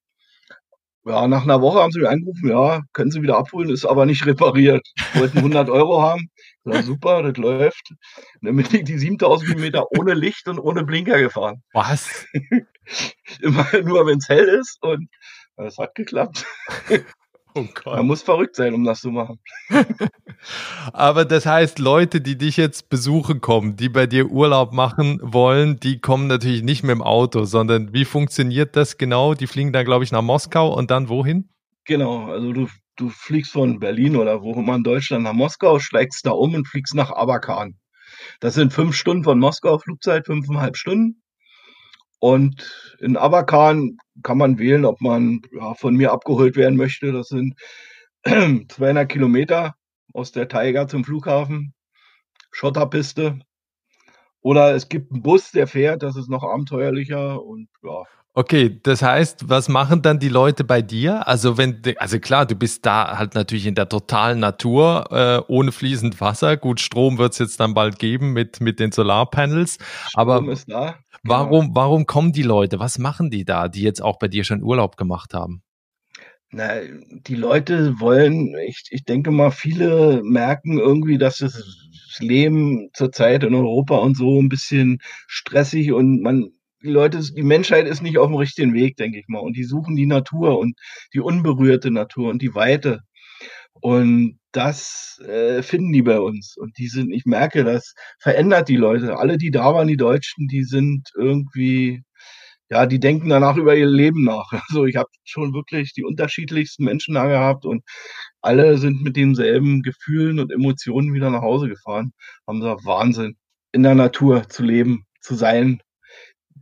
Ja, 1.08 1.26
nach 1.26 1.44
einer 1.44 1.62
Woche 1.62 1.80
haben 1.80 1.92
sie 1.92 2.02
mir 2.02 2.10
angerufen, 2.10 2.50
ja, 2.50 2.82
können 2.92 3.12
sie 3.12 3.22
wieder 3.22 3.38
abholen, 3.38 3.70
ist 3.70 3.86
aber 3.86 4.06
nicht 4.06 4.26
repariert. 4.26 4.86
Wollten 5.14 5.38
100 5.38 5.70
Euro 5.70 6.02
haben. 6.02 6.30
Ja, 6.66 6.84
super, 6.84 7.24
das 7.24 7.38
läuft. 7.38 7.92
Und 7.92 8.48
dann 8.48 8.56
bin 8.58 8.66
ich 8.70 8.84
die 8.84 8.98
7000 8.98 9.52
Kilometer 9.52 9.86
ohne 9.98 10.14
Licht 10.16 10.50
und 10.50 10.60
ohne 10.60 10.84
Blinker 10.84 11.18
gefahren. 11.20 11.64
Was? 11.72 12.26
Immer 13.42 13.66
nur, 13.84 14.06
wenn 14.06 14.18
es 14.18 14.28
hell 14.28 14.48
ist 14.50 14.78
und 14.82 15.08
es 15.56 15.78
hat 15.78 15.96
geklappt. 15.96 16.46
Oh. 17.58 17.90
Man 17.90 18.06
muss 18.06 18.22
verrückt 18.22 18.56
sein, 18.56 18.74
um 18.74 18.84
das 18.84 19.02
zu 19.02 19.10
machen. 19.10 19.40
Aber 20.94 21.26
das 21.26 21.46
heißt, 21.46 21.80
Leute, 21.80 22.22
die 22.22 22.38
dich 22.38 22.58
jetzt 22.58 22.90
besuchen 22.90 23.42
kommen, 23.42 23.76
die 23.76 23.90
bei 23.90 24.06
dir 24.06 24.30
Urlaub 24.30 24.74
machen 24.74 25.20
wollen, 25.24 25.80
die 25.80 26.00
kommen 26.00 26.28
natürlich 26.28 26.62
nicht 26.62 26.84
mit 26.84 26.92
dem 26.92 27.02
Auto, 27.02 27.46
sondern 27.46 27.94
wie 27.94 28.06
funktioniert 28.06 28.76
das 28.76 28.98
genau? 28.98 29.34
Die 29.34 29.48
fliegen 29.48 29.74
dann, 29.74 29.86
glaube 29.86 30.04
ich, 30.04 30.12
nach 30.12 30.22
Moskau 30.22 30.74
und 30.74 30.92
dann 30.92 31.10
wohin? 31.10 31.50
Genau, 31.86 32.26
also 32.26 32.54
du, 32.54 32.68
du 32.96 33.10
fliegst 33.10 33.54
von 33.54 33.80
Berlin 33.80 34.16
oder 34.16 34.42
wo 34.42 34.54
immer 34.54 34.76
in 34.76 34.84
Deutschland 34.84 35.24
nach 35.24 35.34
Moskau, 35.34 35.80
steigst 35.80 36.26
da 36.26 36.32
um 36.32 36.54
und 36.54 36.68
fliegst 36.68 36.94
nach 36.94 37.12
Abakan. 37.12 37.78
Das 38.40 38.54
sind 38.54 38.74
fünf 38.74 38.96
Stunden 38.96 39.24
von 39.24 39.40
Moskau 39.40 39.80
Flugzeit, 39.80 40.26
fünfeinhalb 40.26 40.78
Stunden. 40.78 41.22
Und 42.20 42.96
in 43.00 43.16
Abakan 43.18 43.98
kann 44.24 44.38
man 44.38 44.58
wählen, 44.58 44.86
ob 44.86 45.02
man 45.02 45.42
ja, 45.52 45.74
von 45.76 45.96
mir 45.96 46.12
abgeholt 46.12 46.56
werden 46.56 46.78
möchte. 46.78 47.12
Das 47.12 47.28
sind 47.28 47.56
200 48.26 49.08
Kilometer 49.08 49.76
aus 50.14 50.32
der 50.32 50.48
Taiga 50.48 50.88
zum 50.88 51.04
Flughafen, 51.04 51.74
Schotterpiste. 52.52 53.40
Oder 54.42 54.76
es 54.76 54.90
gibt 54.90 55.12
einen 55.12 55.22
Bus, 55.22 55.52
der 55.52 55.68
fährt, 55.68 56.04
das 56.04 56.16
ist 56.16 56.30
noch 56.30 56.44
abenteuerlicher 56.44 57.44
und 57.44 57.70
ja. 57.84 58.04
Okay, 58.40 58.80
das 58.84 59.02
heißt, 59.02 59.50
was 59.50 59.68
machen 59.68 60.04
dann 60.04 60.20
die 60.20 60.30
Leute 60.30 60.64
bei 60.64 60.84
dir? 60.84 61.28
Also 61.28 61.58
wenn, 61.58 61.82
also 61.98 62.20
klar, 62.20 62.46
du 62.46 62.54
bist 62.54 62.86
da 62.86 63.18
halt 63.18 63.34
natürlich 63.34 63.66
in 63.66 63.74
der 63.74 63.90
totalen 63.90 64.40
Natur, 64.40 65.08
äh, 65.10 65.52
ohne 65.52 65.72
fließend 65.72 66.22
Wasser. 66.22 66.56
Gut, 66.56 66.80
Strom 66.80 67.18
wird 67.18 67.34
es 67.34 67.40
jetzt 67.40 67.60
dann 67.60 67.74
bald 67.74 67.98
geben 67.98 68.34
mit, 68.34 68.62
mit 68.62 68.80
den 68.80 68.92
Solarpanels. 68.92 69.80
Strom 70.10 70.12
aber 70.14 70.52
ist 70.52 70.70
da. 70.70 71.00
Warum, 71.24 71.74
warum 71.74 72.06
kommen 72.06 72.32
die 72.32 72.44
Leute? 72.44 72.80
Was 72.80 73.00
machen 73.00 73.32
die 73.32 73.44
da, 73.44 73.70
die 73.70 73.82
jetzt 73.82 74.04
auch 74.04 74.20
bei 74.20 74.28
dir 74.28 74.44
schon 74.44 74.62
Urlaub 74.62 74.98
gemacht 74.98 75.34
haben? 75.34 75.64
Na, 76.52 76.76
die 77.28 77.36
Leute 77.36 78.00
wollen 78.00 78.56
ich 78.68 78.84
ich 78.92 79.04
denke 79.04 79.32
mal, 79.32 79.50
viele 79.52 80.22
merken 80.24 80.78
irgendwie, 80.80 81.18
dass 81.18 81.40
das 81.40 81.62
Leben 82.20 82.90
zurzeit 82.94 83.44
in 83.44 83.54
Europa 83.56 83.98
und 83.98 84.16
so 84.16 84.40
'n 84.40 84.48
bisschen 84.48 85.00
stressig 85.28 85.92
und 85.92 86.22
man 86.22 86.52
die 86.84 86.90
Leute 86.90 87.20
die 87.36 87.44
Menschheit 87.44 87.88
ist 87.88 88.02
nicht 88.02 88.18
aufm 88.18 88.36
richtigen 88.36 88.74
Weg, 88.74 88.98
denke 88.98 89.20
ich 89.20 89.28
mal. 89.28 89.40
Und 89.40 89.56
die 89.58 89.64
suchen 89.64 89.96
die 89.96 90.06
Natur 90.08 90.60
und 90.60 90.78
die 91.14 91.20
unberührte 91.22 91.92
Natur 91.92 92.30
und 92.30 92.42
die 92.42 92.56
Weite. 92.56 93.02
Und 93.82 94.40
das, 94.52 95.20
äh, 95.28 95.62
finden 95.64 95.94
die 95.94 96.02
bei 96.02 96.20
uns. 96.20 96.56
Und 96.58 96.78
die 96.78 96.88
sind 96.88 97.12
ich 97.14 97.26
merke, 97.26 97.64
das 97.64 97.94
verändert 98.20 98.70
die 98.70 98.78
Leute. 98.78 99.18
Alle, 99.18 99.38
die 99.38 99.52
da 99.52 99.74
waren, 99.74 99.88
die 99.88 99.98
Deutschen, 99.98 100.48
die 100.48 100.64
sind 100.64 101.10
irgendwie 101.16 102.04
ja, 102.70 102.86
die 102.86 103.00
denken 103.00 103.30
danach 103.30 103.56
über 103.58 103.76
ihr 103.76 103.88
Leben 103.88 104.24
nach. 104.24 104.52
Also, 104.70 104.86
ich 104.86 104.96
habe 104.98 105.10
schon 105.24 105.54
wirklich 105.54 105.94
die 105.94 106.04
unterschiedlichsten 106.04 106.84
Menschen 106.86 107.16
da 107.16 107.28
gehabt 107.28 107.66
und 107.66 107.84
alle 108.42 108.78
sind 108.78 109.04
mit 109.04 109.16
denselben 109.18 109.84
Gefühlen 109.84 110.40
und 110.40 110.52
Emotionen 110.52 111.14
wieder 111.14 111.30
nach 111.30 111.42
Hause 111.42 111.70
gefahren, 111.70 112.12
haben 112.48 112.60
gesagt: 112.62 112.86
„Wahnsinn, 112.86 113.38
in 113.74 113.84
der 113.84 113.96
Natur 113.96 114.50
zu 114.50 114.64
leben, 114.64 115.06
zu 115.22 115.36
sein, 115.36 115.82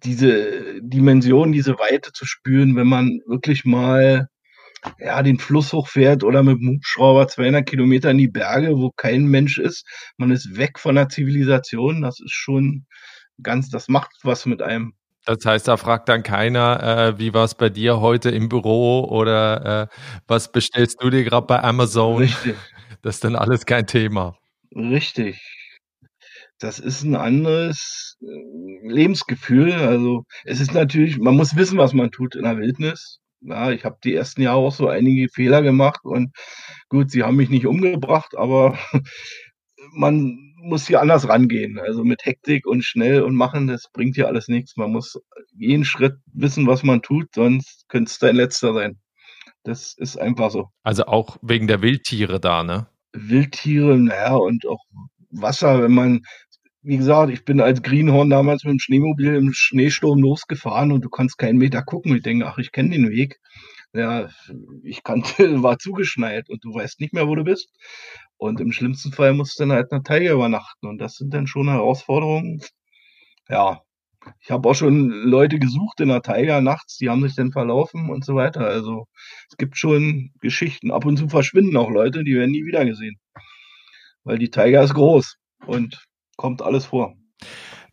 diese 0.06 0.82
Dimension, 0.82 1.52
diese 1.52 1.74
Weite 1.80 2.12
zu 2.14 2.26
spüren, 2.26 2.76
wenn 2.76 2.88
man 2.88 3.22
wirklich 3.28 3.66
mal, 3.66 4.28
ja, 5.00 5.24
den 5.24 5.40
Fluss 5.40 5.74
hochfährt 5.74 6.24
oder 6.24 6.42
mit'm 6.42 6.76
Hubschrauber 6.76 7.28
200 7.28 7.68
Kilometer 7.68 8.12
in 8.12 8.20
die 8.20 8.28
Berge, 8.30 8.78
wo 8.78 8.92
kein 8.92 9.26
Mensch 9.26 9.58
ist. 9.60 9.86
Man 10.18 10.32
ist 10.32 10.58
weg 10.58 10.80
von 10.80 10.96
der 10.96 11.10
Zivilisation. 11.10 12.02
Das 12.04 12.20
ist 12.20 12.34
schon 12.34 12.86
ganz 13.42 13.70
das 13.70 13.88
macht 13.90 14.12
was 14.24 14.46
mit 14.46 14.62
einem. 14.62 14.94
Das 15.26 15.44
heißt, 15.44 15.68
da 15.68 15.78
fragt 15.78 16.08
dann 16.10 16.22
keiner, 16.24 17.16
äh, 17.16 17.20
wie 17.20 17.34
war's 17.34 17.56
bei 17.56 17.70
dir 17.70 18.00
heute 18.00 18.30
im 18.30 18.48
Büro 18.48 19.06
oder, 19.06 19.90
äh, 19.92 19.96
was 20.28 20.52
bestellst 20.52 21.02
du 21.02 21.10
dir 21.10 21.24
grad 21.24 21.48
bei 21.48 21.62
Amazon? 21.64 22.18
Richtig. 22.18 22.56
Das 23.02 23.16
ist 23.16 23.24
dann 23.24 23.36
alles 23.36 23.66
kein 23.66 23.88
Thema. 23.88 24.36
Richtig. 24.76 25.42
Das 26.62 26.80
ist 26.80 27.04
'n 27.04 27.16
anderes, 27.16 28.18
äh, 28.22 28.88
Lebensgefühl. 28.88 29.74
Also, 29.74 30.24
es 30.46 30.60
ist 30.62 30.74
natürlich 30.74 31.18
man 31.18 31.36
muss 31.36 31.56
wissen, 31.56 31.78
was 31.78 31.94
man 31.94 32.12
tut 32.12 32.36
in 32.36 32.44
der 32.44 32.58
Wildnis. 32.58 33.20
Ja, 33.42 33.72
ich 33.72 33.84
habe 33.86 33.98
die 34.04 34.14
ersten 34.16 34.42
Jahre 34.42 34.58
auch 34.60 34.72
so 34.72 34.88
einige 34.88 35.28
Fehler 35.30 35.62
gemacht 35.62 36.00
und 36.04 36.32
gut, 36.90 37.12
sie 37.12 37.24
haben 37.24 37.36
mich 37.36 37.50
nicht 37.50 37.68
umgebracht, 37.68 38.36
aber 38.38 38.78
man 39.94 40.38
muss 40.58 40.88
hier 40.88 41.02
anders 41.02 41.28
rangehen. 41.28 41.78
Also, 41.80 42.04
mit 42.06 42.26
Hektik 42.26 42.66
und 42.68 42.84
schnell 42.86 43.22
und 43.24 43.36
machen, 43.36 43.68
das 43.68 43.90
bringt 43.94 44.16
hier 44.16 44.28
alles 44.28 44.48
nix. 44.48 44.78
Man 44.78 44.92
muss 44.92 45.20
jeden 45.58 45.86
Schritt 45.86 46.16
wissen, 46.34 46.68
was 46.68 46.84
man 46.84 47.02
tut, 47.02 47.28
sonst 47.36 47.86
könnt's 47.90 48.18
dein 48.20 48.36
letzter 48.38 48.74
sein. 48.74 49.00
Das 49.64 49.96
ist 49.98 50.18
einfach 50.18 50.52
so. 50.52 50.70
Also, 50.84 51.06
auch 51.08 51.38
wegen 51.42 51.68
der 51.68 51.82
Wildtiere 51.82 52.40
da, 52.40 52.64
ne? 52.64 52.88
Wildtiere, 53.14 53.98
na 53.98 54.16
ja, 54.16 54.36
und 54.36 54.66
auch 54.68 54.84
Wasser, 55.32 55.82
wenn 55.84 55.94
man 55.94 56.22
wie 56.86 56.98
gesagt, 56.98 57.32
ich 57.34 57.46
bin 57.46 57.62
als 57.62 57.82
Greenhorn 57.84 58.30
damals 58.30 58.64
mit'm 58.64 58.80
Schneemobil 58.82 59.36
im 59.36 59.54
Schneesturm 59.54 60.20
losgefahren 60.22 60.92
und 60.92 61.04
du 61.06 61.10
kannst 61.10 61.38
keinen 61.38 61.58
Meter 61.60 61.84
gucken. 61.84 62.16
Ich 62.16 62.24
denke: 62.24 62.48
„Ach, 62.48 62.58
ich 62.60 62.72
kenne 62.72 62.92
den 62.92 63.10
Weg.“ 63.10 63.40
Ja, 63.94 64.30
ich 64.84 65.04
kannte 65.04 65.24
war 65.64 65.80
zugeschneit 65.80 66.50
und 66.50 66.64
du 66.66 66.74
weißt 66.74 67.00
nicht 67.02 67.14
mehr, 67.14 67.28
wo 67.28 67.36
du 67.36 67.44
bist. 67.46 67.70
Und 68.38 68.60
im 68.62 68.72
schlimmsten 68.74 69.12
Fall 69.14 69.34
musst 69.34 69.60
du 69.60 69.64
dann 69.64 69.74
halt 69.74 69.92
in 69.92 69.98
'ner 70.00 70.04
Taiga 70.04 70.34
übernachten 70.34 70.88
und 70.88 71.00
das 71.00 71.16
sind 71.16 71.34
dann 71.34 71.48
schon 71.48 71.70
Herausforderungen. 71.70 72.62
Ja, 73.50 73.82
ich 74.42 74.52
habe 74.52 74.70
auch 74.70 74.76
schon 74.76 75.10
Leute 75.10 75.60
gesucht 75.60 76.02
in 76.02 76.10
der 76.10 76.22
Taiga 76.24 76.62
nachts, 76.62 76.98
die 76.98 77.10
haben 77.10 77.24
sich 77.24 77.36
dann 77.36 77.52
verlaufen 77.54 78.10
und 78.12 78.26
so 78.26 78.36
weiter. 78.36 78.62
Also, 78.68 79.08
es 79.52 79.58
gibt 79.58 79.78
schon 79.78 80.32
Geschichten. 80.42 80.92
Ab 80.92 81.06
und 81.06 81.18
zu 81.18 81.30
verschwinden 81.30 81.78
auch 81.78 81.92
Leute, 81.92 82.24
die 82.26 82.36
werden 82.36 82.52
nie 82.52 82.66
wiedergesehen. 82.66 83.18
Weil 84.26 84.40
die 84.40 84.50
Taiga 84.50 84.84
ist 84.84 84.96
groß 84.96 85.38
und 85.68 86.04
kommt 86.36 86.62
alles 86.62 86.86
vor. 86.86 87.16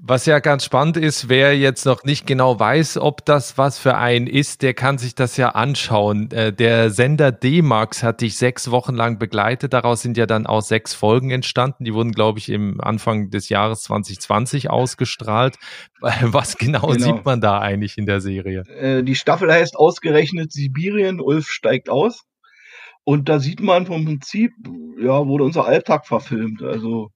Was 0.05 0.26
ja 0.26 0.40
ganz 0.40 0.64
spannend 0.64 0.96
ist, 0.96 1.28
wer 1.28 1.57
jetzt 1.57 1.87
noch 1.87 2.02
nicht 2.02 2.26
genau 2.26 2.59
weiß, 2.59 2.98
ob 2.98 3.24
das 3.24 3.57
was 3.57 3.78
für 3.78 3.96
einen 3.96 4.26
ist, 4.26 4.62
der 4.62 4.74
kann 4.74 4.98
sich 4.98 5.14
das 5.14 5.37
ja 5.37 5.50
anschauen. 5.50 6.28
Äh, 6.33 6.52
der 6.52 6.90
Sender 6.90 7.31
D-Max 7.31 8.02
hat 8.02 8.20
dich 8.20 8.37
sechs 8.37 8.72
Wochen 8.72 8.96
lang 8.96 9.20
begleitet. 9.20 9.72
Daraus 9.72 10.02
sind 10.02 10.16
ja 10.16 10.26
dann 10.26 10.48
auch 10.48 10.62
sechs 10.62 10.92
Folgen 10.92 11.31
entstanden. 11.31 11.85
Die 11.85 11.94
wurden, 11.94 12.11
glaube 12.11 12.40
ich, 12.40 12.48
im 12.48 12.81
Anfang 12.81 13.31
des 13.31 13.48
Jahres 13.48 13.85
2020 13.85 14.70
ausgestrahlt. 14.70 15.57
Was 16.00 16.59
genau, 16.59 16.88
genau. 16.88 16.98
sieht 16.98 17.24
man 17.24 17.40
da 17.40 17.61
eigentlich 17.61 17.96
in 17.96 18.07
der 18.07 18.20
Serie? 18.20 18.62
Äh, 18.62 19.05
die 19.05 19.14
Staffel 19.14 19.52
heißt 19.52 19.76
ausgerechnet 19.76 20.50
Sibirien. 20.50 21.20
Ulf 21.20 21.46
steigt 21.46 21.88
aus. 21.88 22.24
Und 23.05 23.28
da 23.28 23.38
sieht 23.38 23.61
man 23.61 23.87
vom 23.87 24.05
Prinzip, 24.05 24.50
ja, 25.00 25.26
wurde 25.28 25.44
unser 25.44 25.64
Alltag 25.64 26.09
verfilmt. 26.09 26.61
Also, 26.61 27.11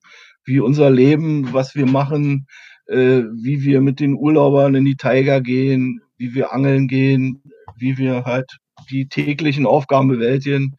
wie 0.46 0.60
unser 0.60 0.90
Leben, 0.90 1.52
was 1.52 1.74
wir 1.74 1.86
machen, 1.86 2.46
äh, 2.86 3.22
wie 3.34 3.62
wir 3.62 3.80
mit 3.80 4.00
den 4.00 4.14
Urlaubern 4.14 4.74
in 4.74 4.84
die 4.84 4.96
Taiga 4.96 5.40
gehen, 5.40 6.00
wie 6.16 6.34
wir 6.34 6.52
angeln 6.52 6.88
gehen, 6.88 7.42
wie 7.76 7.98
wir 7.98 8.24
halt 8.24 8.58
die 8.90 9.08
täglichen 9.08 9.66
Aufgaben 9.66 10.08
bewältigen, 10.08 10.76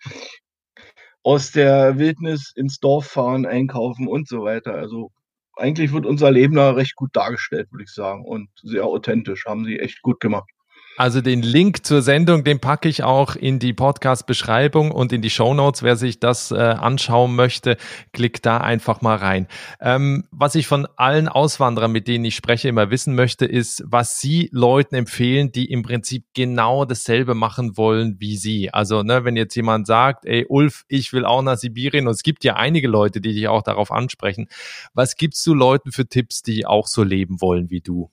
aus 1.23 1.51
der 1.51 1.99
Wildnis 1.99 2.53
ins 2.55 2.79
Dorf 2.79 3.07
fahren, 3.07 3.45
einkaufen 3.45 4.07
und 4.07 4.27
so 4.27 4.43
weiter. 4.43 4.73
Also, 4.75 5.11
eigentlich 5.57 5.91
wird 5.91 6.05
unser 6.05 6.31
Leben 6.31 6.55
da 6.55 6.71
recht 6.71 6.95
gut 6.95 7.09
dargestellt, 7.13 7.67
würde 7.71 7.83
ich 7.83 7.91
sagen, 7.91 8.23
und 8.23 8.49
sehr 8.63 8.85
authentisch, 8.85 9.45
haben 9.45 9.65
sie 9.65 9.79
echt 9.79 10.01
gut 10.01 10.19
gemacht. 10.21 10.49
Also 10.97 11.21
den 11.21 11.43
Link 11.43 11.85
zur 11.85 12.01
Sendung, 12.01 12.43
den 12.43 12.59
packe 12.59 12.89
ich 12.89 13.03
auch 13.03 13.35
in 13.35 13.59
die 13.59 13.71
Podcast-Beschreibung 13.71 14.89
und 14.89 15.13
in 15.13 15.21
die 15.21 15.29
Show 15.29 15.53
Notes. 15.53 15.83
Wer 15.83 15.95
sich 15.95 16.19
das 16.19 16.49
äh, 16.49 16.55
anschauen 16.55 17.35
möchte, 17.35 17.77
klickt 18.13 18.47
da 18.47 18.57
einfach 18.57 19.01
mal 19.01 19.17
rein. 19.17 19.47
Ähm, 19.79 20.23
was 20.31 20.55
ich 20.55 20.65
von 20.65 20.87
allen 20.95 21.27
Auswanderern, 21.27 21.91
mit 21.91 22.07
denen 22.07 22.25
ich 22.25 22.35
spreche, 22.35 22.67
immer 22.67 22.89
wissen 22.89 23.13
möchte, 23.13 23.45
ist, 23.45 23.83
was 23.85 24.19
Sie 24.19 24.49
Leuten 24.51 24.95
empfehlen, 24.95 25.51
die 25.51 25.69
im 25.69 25.83
Prinzip 25.83 26.25
genau 26.33 26.83
dasselbe 26.83 27.35
machen 27.35 27.77
wollen 27.77 28.15
wie 28.17 28.35
Sie. 28.35 28.73
Also, 28.73 29.03
ne, 29.03 29.23
wenn 29.23 29.35
jetzt 29.35 29.53
jemand 29.53 29.85
sagt, 29.85 30.25
ey, 30.25 30.47
Ulf, 30.49 30.83
ich 30.87 31.13
will 31.13 31.25
auch 31.25 31.43
nach 31.43 31.57
Sibirien, 31.57 32.07
und 32.07 32.13
es 32.15 32.23
gibt 32.23 32.43
ja 32.43 32.55
einige 32.55 32.87
Leute, 32.87 33.21
die 33.21 33.33
dich 33.33 33.47
auch 33.47 33.61
darauf 33.61 33.91
ansprechen. 33.91 34.47
Was 34.95 35.15
gibst 35.15 35.45
du 35.45 35.53
Leuten 35.53 35.91
für 35.91 36.07
Tipps, 36.07 36.41
die 36.41 36.65
auch 36.65 36.87
so 36.87 37.03
leben 37.03 37.39
wollen 37.39 37.69
wie 37.69 37.81
du? 37.81 38.09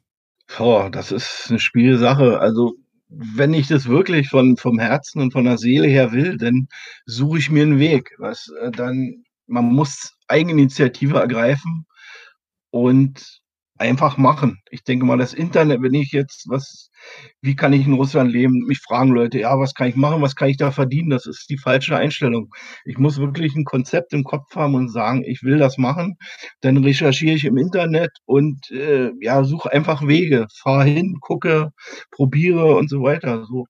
Boah, 0.48 0.90
das 0.90 1.10
ist 1.10 1.50
'ne 1.50 1.58
schwierige 1.58 1.98
Sache. 1.98 2.38
Also, 2.40 2.74
wenn 3.08 3.54
ich 3.54 3.66
das 3.68 3.86
wirklich 3.88 4.28
von 4.28 4.56
vom 4.56 4.78
Herzen 4.78 5.20
und 5.20 5.32
von 5.32 5.44
der 5.44 5.58
Seele 5.58 5.86
her 5.88 6.12
will, 6.12 6.36
dann 6.36 6.68
suche 7.06 7.38
ich 7.38 7.50
mir 7.50 7.64
'n 7.64 7.78
Weg, 7.78 8.14
was, 8.18 8.48
äh, 8.60 8.70
dann 8.70 9.24
man 9.46 9.64
muss 9.66 10.16
Eigeninitiative 10.28 11.18
ergreifen 11.18 11.86
und 12.70 13.42
einfach 13.78 14.16
machen. 14.18 14.60
Ich 14.70 14.84
denke 14.84 15.04
mal, 15.06 15.18
das 15.18 15.34
Internet 15.34 15.82
wenn 15.82 15.94
ich 15.94 16.12
jetzt 16.12 16.46
was 16.48 16.90
wie 17.42 17.56
kann 17.56 17.72
ich 17.74 17.86
in 17.86 17.94
Russland 17.94 18.32
leben? 18.32 18.64
Mich 18.66 18.78
fragen 18.80 19.10
Leute: 19.12 19.38
„Ja, 19.40 19.58
was 19.58 19.74
kann 19.74 19.88
ich 19.88 19.96
machen? 19.96 20.22
Was 20.22 20.36
kann 20.36 20.48
ich 20.48 20.56
da 20.58 20.70
verdienen?“ 20.72 21.10
Das 21.10 21.26
ist 21.26 21.50
die 21.50 21.58
falsche 21.58 21.96
Einstellung. 21.96 22.50
Ich 22.84 22.98
muss 22.98 23.18
wirklich 23.18 23.54
'n 23.56 23.64
Konzept 23.64 24.12
im 24.14 24.24
Kopf 24.24 24.54
haben 24.56 24.74
und 24.76 24.90
sagen: 24.90 25.24
„Ich 25.26 25.42
will 25.42 25.58
das 25.58 25.78
machen.“ 25.78 26.16
Dann 26.62 26.78
recherchiere 26.84 27.34
ich 27.36 27.44
im 27.44 27.56
Internet 27.58 28.10
und, 28.26 28.70
äh, 28.70 29.10
ja, 29.20 29.44
suche 29.44 29.72
einfach 29.72 30.06
Wege, 30.06 30.46
fahre 30.62 30.84
hin, 30.86 31.18
gucke, 31.20 31.70
probiere 32.12 32.76
und 32.76 32.88
so 32.90 33.02
weiter. 33.02 33.44
So 33.46 33.66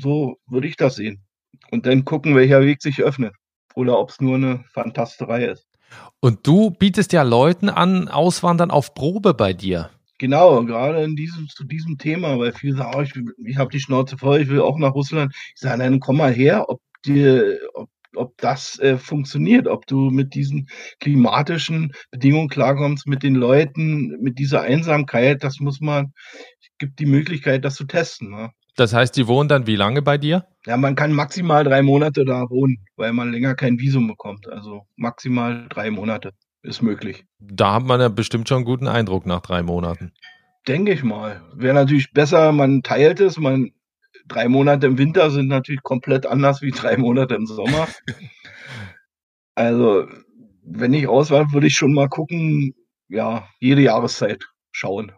so 0.00 0.36
würde 0.48 0.66
ich 0.68 0.76
das 0.76 0.96
sehen. 0.96 1.24
Und 1.70 1.86
dann 1.86 2.04
gucken, 2.04 2.34
welcher 2.36 2.62
Weg 2.62 2.82
sich 2.82 3.00
öffnet 3.02 3.34
oder 3.76 3.98
ob's 3.98 4.20
nur 4.20 4.38
'ne 4.38 4.64
Fantasterei 4.74 5.46
ist. 5.46 5.73
Und 6.20 6.46
du 6.46 6.70
bietest 6.70 7.12
ja 7.12 7.22
Leuten 7.22 7.68
an, 7.68 8.08
auswandern 8.08 8.70
auf 8.70 8.94
Probe 8.94 9.34
bei 9.34 9.52
dir. 9.52 9.90
Genau, 10.18 10.64
gerade 10.64 11.02
in 11.02 11.16
diesem 11.16 11.48
zu 11.48 11.64
diesem 11.64 11.98
Thema, 11.98 12.38
weil 12.38 12.52
viele 12.52 12.76
sagen: 12.76 12.92
„Oh, 12.96 13.02
ich 13.02 13.12
ich 13.44 13.56
habe 13.58 13.70
die 13.70 13.80
Schnauze 13.80 14.16
voll, 14.16 14.40
ich 14.40 14.48
will 14.48 14.60
auch 14.60 14.78
nach 14.78 14.94
Russland.“ 14.94 15.34
Ich 15.54 15.60
sage: 15.60 15.78
„Nein, 15.78 16.00
komm 16.00 16.18
mal 16.18 16.32
her, 16.32 16.66
ob 16.68 16.80
dir 17.04 17.58
ob 17.74 17.88
ob 18.16 18.38
das, 18.38 18.78
äh, 18.78 18.96
funktioniert, 18.96 19.66
ob 19.66 19.88
du 19.88 20.08
mit 20.10 20.34
diesen 20.36 20.68
klimatischen 21.00 21.92
Bedingungen 22.12 22.48
klarkommst, 22.48 23.08
mit 23.08 23.24
den 23.24 23.34
Leuten, 23.34 24.16
mit 24.22 24.38
dieser 24.38 24.62
Einsamkeit, 24.62 25.42
das 25.42 25.58
muss 25.58 25.80
man 25.80 26.12
gibt 26.78 26.98
die 27.00 27.06
Möglichkeit, 27.06 27.64
das 27.64 27.74
zu 27.76 27.84
testen, 27.86 28.30
ne? 28.30 28.50
Das 28.76 28.92
heißt, 28.92 29.16
die 29.16 29.28
wohnen 29.28 29.48
dann 29.48 29.66
wie 29.66 29.76
lange 29.76 30.02
bei 30.02 30.18
dir? 30.18 30.46
Ja, 30.66 30.76
man 30.76 30.96
kann 30.96 31.12
maximal 31.12 31.62
3 31.62 31.82
Monate 31.82 32.24
da 32.24 32.48
wohnen, 32.50 32.84
weil 32.96 33.12
man 33.12 33.30
länger 33.30 33.54
kein 33.54 33.78
Visum 33.78 34.08
bekommt. 34.08 34.48
Also, 34.48 34.82
maximal 34.96 35.66
3 35.68 35.90
Monate 35.90 36.32
ist 36.62 36.82
möglich. 36.82 37.24
Da 37.38 37.74
hat 37.74 37.84
man 37.84 38.00
ja 38.00 38.08
bestimmt 38.08 38.48
schon 38.48 38.62
'n 38.62 38.64
guten 38.64 38.88
Eindruck 38.88 39.26
nach 39.26 39.40
3 39.42 39.62
Monaten. 39.62 40.12
Denke 40.66 40.92
ich 40.92 41.04
mal. 41.04 41.42
Wäre 41.54 41.74
natürlich 41.74 42.12
besser, 42.12 42.52
man 42.52 42.82
teilt 42.82 43.20
es, 43.20 43.38
man 43.38 43.70
3 44.26 44.48
Monate 44.48 44.86
im 44.86 44.98
Winter 44.98 45.30
sind 45.30 45.48
natürlich 45.48 45.82
komplett 45.82 46.26
anders 46.26 46.62
wie 46.62 46.70
3 46.70 46.96
Monate 46.96 47.34
im 47.34 47.46
Sommer. 47.46 47.88
Also, 49.56 50.08
wenn 50.64 50.92
ich 50.94 51.06
auswandere, 51.06 51.52
würde 51.52 51.66
ich 51.68 51.76
schon 51.76 51.92
mal 51.94 52.08
gucken, 52.08 52.74
ja, 53.08 53.46
jede 53.60 53.82
Jahreszeit 53.82 54.44
schauen. 54.72 55.12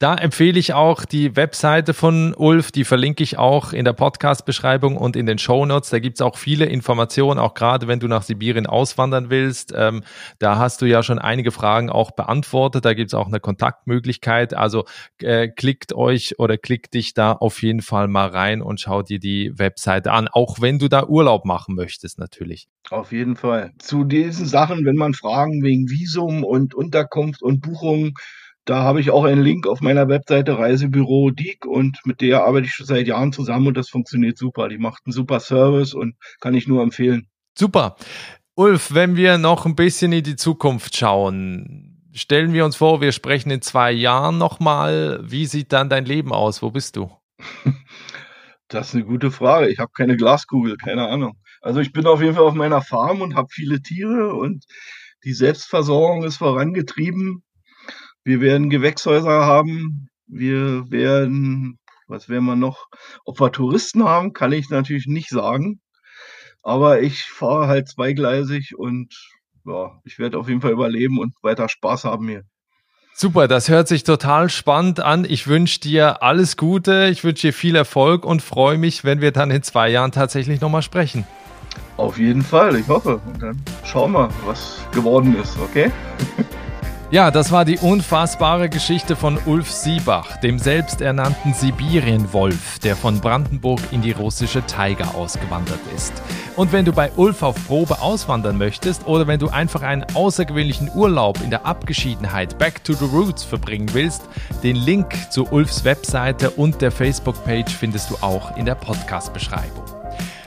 Da 0.00 0.14
empfehle 0.14 0.60
ich 0.60 0.74
auch 0.74 1.04
die 1.04 1.34
Webseite 1.34 1.92
von 1.92 2.32
Ulf, 2.32 2.70
die 2.70 2.84
verlinke 2.84 3.24
ich 3.24 3.36
auch 3.36 3.72
in 3.72 3.84
der 3.84 3.94
Podcast-Beschreibung 3.94 4.96
und 4.96 5.16
in 5.16 5.26
den 5.26 5.38
Show 5.38 5.66
Notes. 5.66 5.90
Da 5.90 5.98
gibt's 5.98 6.20
auch 6.20 6.36
viele 6.36 6.66
Informationen, 6.66 7.40
auch 7.40 7.52
gerade 7.54 7.88
wenn 7.88 7.98
du 7.98 8.06
nach 8.06 8.22
Sibirien 8.22 8.68
auswandern 8.68 9.28
willst. 9.28 9.74
Ähm, 9.76 10.04
da 10.38 10.56
hast 10.56 10.82
du 10.82 10.86
ja 10.86 11.02
schon 11.02 11.18
einige 11.18 11.50
Fragen 11.50 11.90
auch 11.90 12.12
beantwortet. 12.12 12.84
Da 12.84 12.94
gibt's 12.94 13.12
auch 13.12 13.26
eine 13.26 13.40
Kontaktmöglichkeit. 13.40 14.54
Also 14.54 14.84
äh, 15.20 15.48
klickt 15.48 15.92
euch 15.92 16.38
oder 16.38 16.58
klickt 16.58 16.94
dich 16.94 17.12
da 17.12 17.32
auf 17.32 17.60
jeden 17.60 17.82
Fall 17.82 18.06
mal 18.06 18.28
rein 18.28 18.62
und 18.62 18.80
schau 18.80 19.02
dir 19.02 19.18
die 19.18 19.50
Webseite 19.58 20.12
an, 20.12 20.28
auch 20.28 20.60
wenn 20.60 20.78
du 20.78 20.86
da 20.86 21.08
Urlaub 21.08 21.44
machen 21.44 21.74
möchtest 21.74 22.20
natürlich. 22.20 22.68
Auf 22.90 23.10
jeden 23.10 23.34
Fall. 23.34 23.72
Zu 23.78 24.04
diesen 24.04 24.46
Sachen, 24.46 24.84
wenn 24.84 24.94
man 24.94 25.14
Fragen 25.14 25.64
wegen 25.64 25.90
Visum 25.90 26.44
und 26.44 26.72
Unterkunft 26.72 27.42
und 27.42 27.62
Buchung 27.62 28.14
da 28.68 28.82
habe 28.82 29.00
ich 29.00 29.10
auch 29.10 29.24
einen 29.24 29.42
Link 29.42 29.66
auf 29.66 29.80
meiner 29.80 30.08
Webseite 30.08 30.58
Reisebüro 30.58 31.30
Diek 31.30 31.64
und 31.64 31.98
mit 32.04 32.20
der 32.20 32.44
arbeite 32.44 32.66
ich 32.66 32.74
schon 32.74 32.84
seit 32.84 33.06
Jahren 33.06 33.32
zusammen 33.32 33.68
und 33.68 33.76
das 33.78 33.88
funktioniert 33.88 34.36
super. 34.36 34.68
Die 34.68 34.76
macht 34.76 35.04
einen 35.06 35.14
super 35.14 35.40
Service 35.40 35.94
und 35.94 36.16
kann 36.40 36.52
ich 36.52 36.68
nur 36.68 36.82
empfehlen. 36.82 37.28
Super. 37.56 37.96
Ulf, 38.56 38.92
wenn 38.92 39.16
wir 39.16 39.38
noch 39.38 39.64
ein 39.64 39.74
bisschen 39.74 40.12
in 40.12 40.22
die 40.22 40.36
Zukunft 40.36 40.94
schauen, 40.94 42.10
stellen 42.12 42.52
wir 42.52 42.66
uns 42.66 42.76
vor, 42.76 43.00
wir 43.00 43.12
sprechen 43.12 43.50
in 43.50 43.62
zwei 43.62 43.90
Jahren 43.90 44.36
nochmal. 44.36 45.20
Wie 45.22 45.46
sieht 45.46 45.72
dann 45.72 45.88
dein 45.88 46.04
Leben 46.04 46.32
aus? 46.32 46.60
Wo 46.60 46.70
bist 46.70 46.96
du? 46.96 47.10
Das 48.70 48.88
ist 48.88 48.96
eine 48.96 49.06
gute 49.06 49.30
Frage. 49.30 49.70
Ich 49.70 49.78
habe 49.78 49.92
keine 49.96 50.14
Glaskugel, 50.14 50.76
keine 50.76 51.08
Ahnung. 51.08 51.38
Also 51.62 51.80
ich 51.80 51.90
bin 51.90 52.06
auf 52.06 52.20
jeden 52.20 52.34
Fall 52.34 52.44
auf 52.44 52.52
meiner 52.52 52.82
Farm 52.82 53.22
und 53.22 53.34
habe 53.34 53.48
viele 53.50 53.80
Tiere 53.80 54.34
und 54.34 54.66
die 55.24 55.32
Selbstversorgung 55.32 56.22
ist 56.22 56.36
vorangetrieben. 56.36 57.42
Wir 58.28 58.42
werden 58.42 58.68
Gewächshäuser 58.68 59.46
haben. 59.46 60.10
Wir 60.26 60.90
werden, 60.90 61.78
was 62.08 62.28
werden 62.28 62.44
wir 62.44 62.56
noch? 62.56 62.84
Ob 63.24 63.40
wir 63.40 63.50
Touristen 63.50 64.04
haben, 64.04 64.34
kann 64.34 64.52
ich 64.52 64.68
natürlich 64.68 65.06
nicht 65.06 65.30
sagen. 65.30 65.80
Aber 66.62 67.00
ich 67.00 67.24
fahre 67.24 67.68
halt 67.68 67.88
zweigleisig 67.88 68.74
und 68.76 69.14
ja, 69.64 69.98
ich 70.04 70.18
werde 70.18 70.38
auf 70.38 70.46
jeden 70.46 70.60
Fall 70.60 70.72
überleben 70.72 71.18
und 71.18 71.32
weiter 71.40 71.70
Spaß 71.70 72.04
haben 72.04 72.28
hier. 72.28 72.42
Super, 73.14 73.48
das 73.48 73.70
hört 73.70 73.88
sich 73.88 74.04
total 74.04 74.50
spannend 74.50 75.00
an. 75.00 75.24
Ich 75.24 75.46
wünsche 75.46 75.80
dir 75.80 76.22
alles 76.22 76.58
Gute, 76.58 77.08
ich 77.10 77.24
wünsche 77.24 77.46
dir 77.46 77.54
viel 77.54 77.76
Erfolg 77.76 78.26
und 78.26 78.42
freue 78.42 78.76
mich, 78.76 79.04
wenn 79.04 79.22
wir 79.22 79.32
dann 79.32 79.50
in 79.50 79.62
zwei 79.62 79.88
Jahren 79.88 80.12
tatsächlich 80.12 80.60
nochmal 80.60 80.82
sprechen. 80.82 81.26
Auf 81.96 82.18
jeden 82.18 82.42
Fall, 82.42 82.76
ich 82.76 82.88
hoffe. 82.88 83.22
Und 83.24 83.42
dann 83.42 83.62
schauen 83.86 84.12
wir, 84.12 84.28
was 84.44 84.84
geworden 84.92 85.34
ist, 85.40 85.58
okay? 85.58 85.90
Ja, 87.10 87.30
das 87.30 87.50
war 87.50 87.64
die 87.64 87.78
unfassbare 87.78 88.68
Geschichte 88.68 89.16
von 89.16 89.38
Ulf 89.46 89.70
Siebach, 89.72 90.36
dem 90.40 90.58
selbsternannten 90.58 91.54
Sibirienwolf, 91.54 92.78
der 92.80 92.96
von 92.96 93.18
Brandenburg 93.18 93.80
in 93.92 94.02
die 94.02 94.10
russische 94.10 94.64
Taiga 94.66 95.12
ausgewandert 95.14 95.80
ist. 95.96 96.12
Und 96.54 96.70
wenn 96.70 96.84
du 96.84 96.92
bei 96.92 97.10
Ulf 97.16 97.42
auf 97.42 97.66
Probe 97.66 98.02
auswandern 98.02 98.58
möchtest 98.58 99.06
oder 99.06 99.26
wenn 99.26 99.40
du 99.40 99.48
einfach 99.48 99.80
einen 99.80 100.04
außergewöhnlichen 100.12 100.90
Urlaub 100.94 101.40
in 101.42 101.48
der 101.48 101.64
Abgeschiedenheit 101.64 102.58
Back 102.58 102.84
to 102.84 102.92
the 102.92 103.06
Roots 103.06 103.42
verbringen 103.42 103.88
willst, 103.94 104.28
den 104.62 104.76
Link 104.76 105.14
zu 105.30 105.50
Ulfs 105.50 105.84
Webseite 105.84 106.50
und 106.50 106.82
der 106.82 106.92
Facebook-Page 106.92 107.72
findest 107.72 108.10
du 108.10 108.16
auch 108.20 108.54
in 108.58 108.66
der 108.66 108.74
Podcast-Beschreibung. 108.74 109.97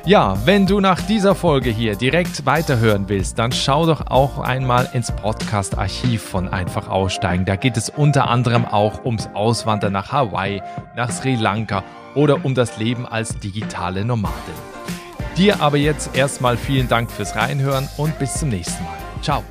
Ja, 0.06 0.36
wenn 0.46 0.66
du 0.66 0.80
nach 0.80 1.00
dieser 1.00 1.36
Folge 1.36 1.70
hier 1.70 1.96
direkt 1.96 2.48
weiterhören 2.48 3.08
willst, 3.08 3.38
dann 3.38 3.52
schau 3.52 3.86
doch 3.86 4.08
auch 4.08 4.40
einmal 4.40 4.90
ins 4.94 5.12
Podcast-Archiv 5.12 6.24
von 6.24 6.50
Einfach 6.50 6.88
Aussteigen. 6.88 7.46
Da 7.46 7.56
geht 7.56 7.78
es 7.78 7.90
unter 7.90 8.28
anderem 8.28 8.66
auch 8.66 9.06
ums 9.06 9.30
Auswandern 9.36 9.94
nach 9.94 10.12
Hawaii, 10.12 10.64
nach 10.96 11.12
Sri 11.12 11.36
Lanka 11.36 11.84
oder 12.16 12.44
um 12.44 12.56
das 12.56 12.80
Leben 12.80 13.06
als 13.06 13.38
digitale 13.38 14.04
Nomadin. 14.04 14.34
Dir 15.38 15.62
aber 15.62 15.78
jetzt 15.78 16.16
erstmal 16.16 16.58
vielen 16.58 16.90
Dank 16.90 17.12
fürs 17.12 17.36
Reinhören 17.36 17.88
und 17.98 18.18
bis 18.18 18.34
zum 18.34 18.50
nächsten 18.50 18.84
Mal. 18.84 18.98
Ciao. 19.22 19.44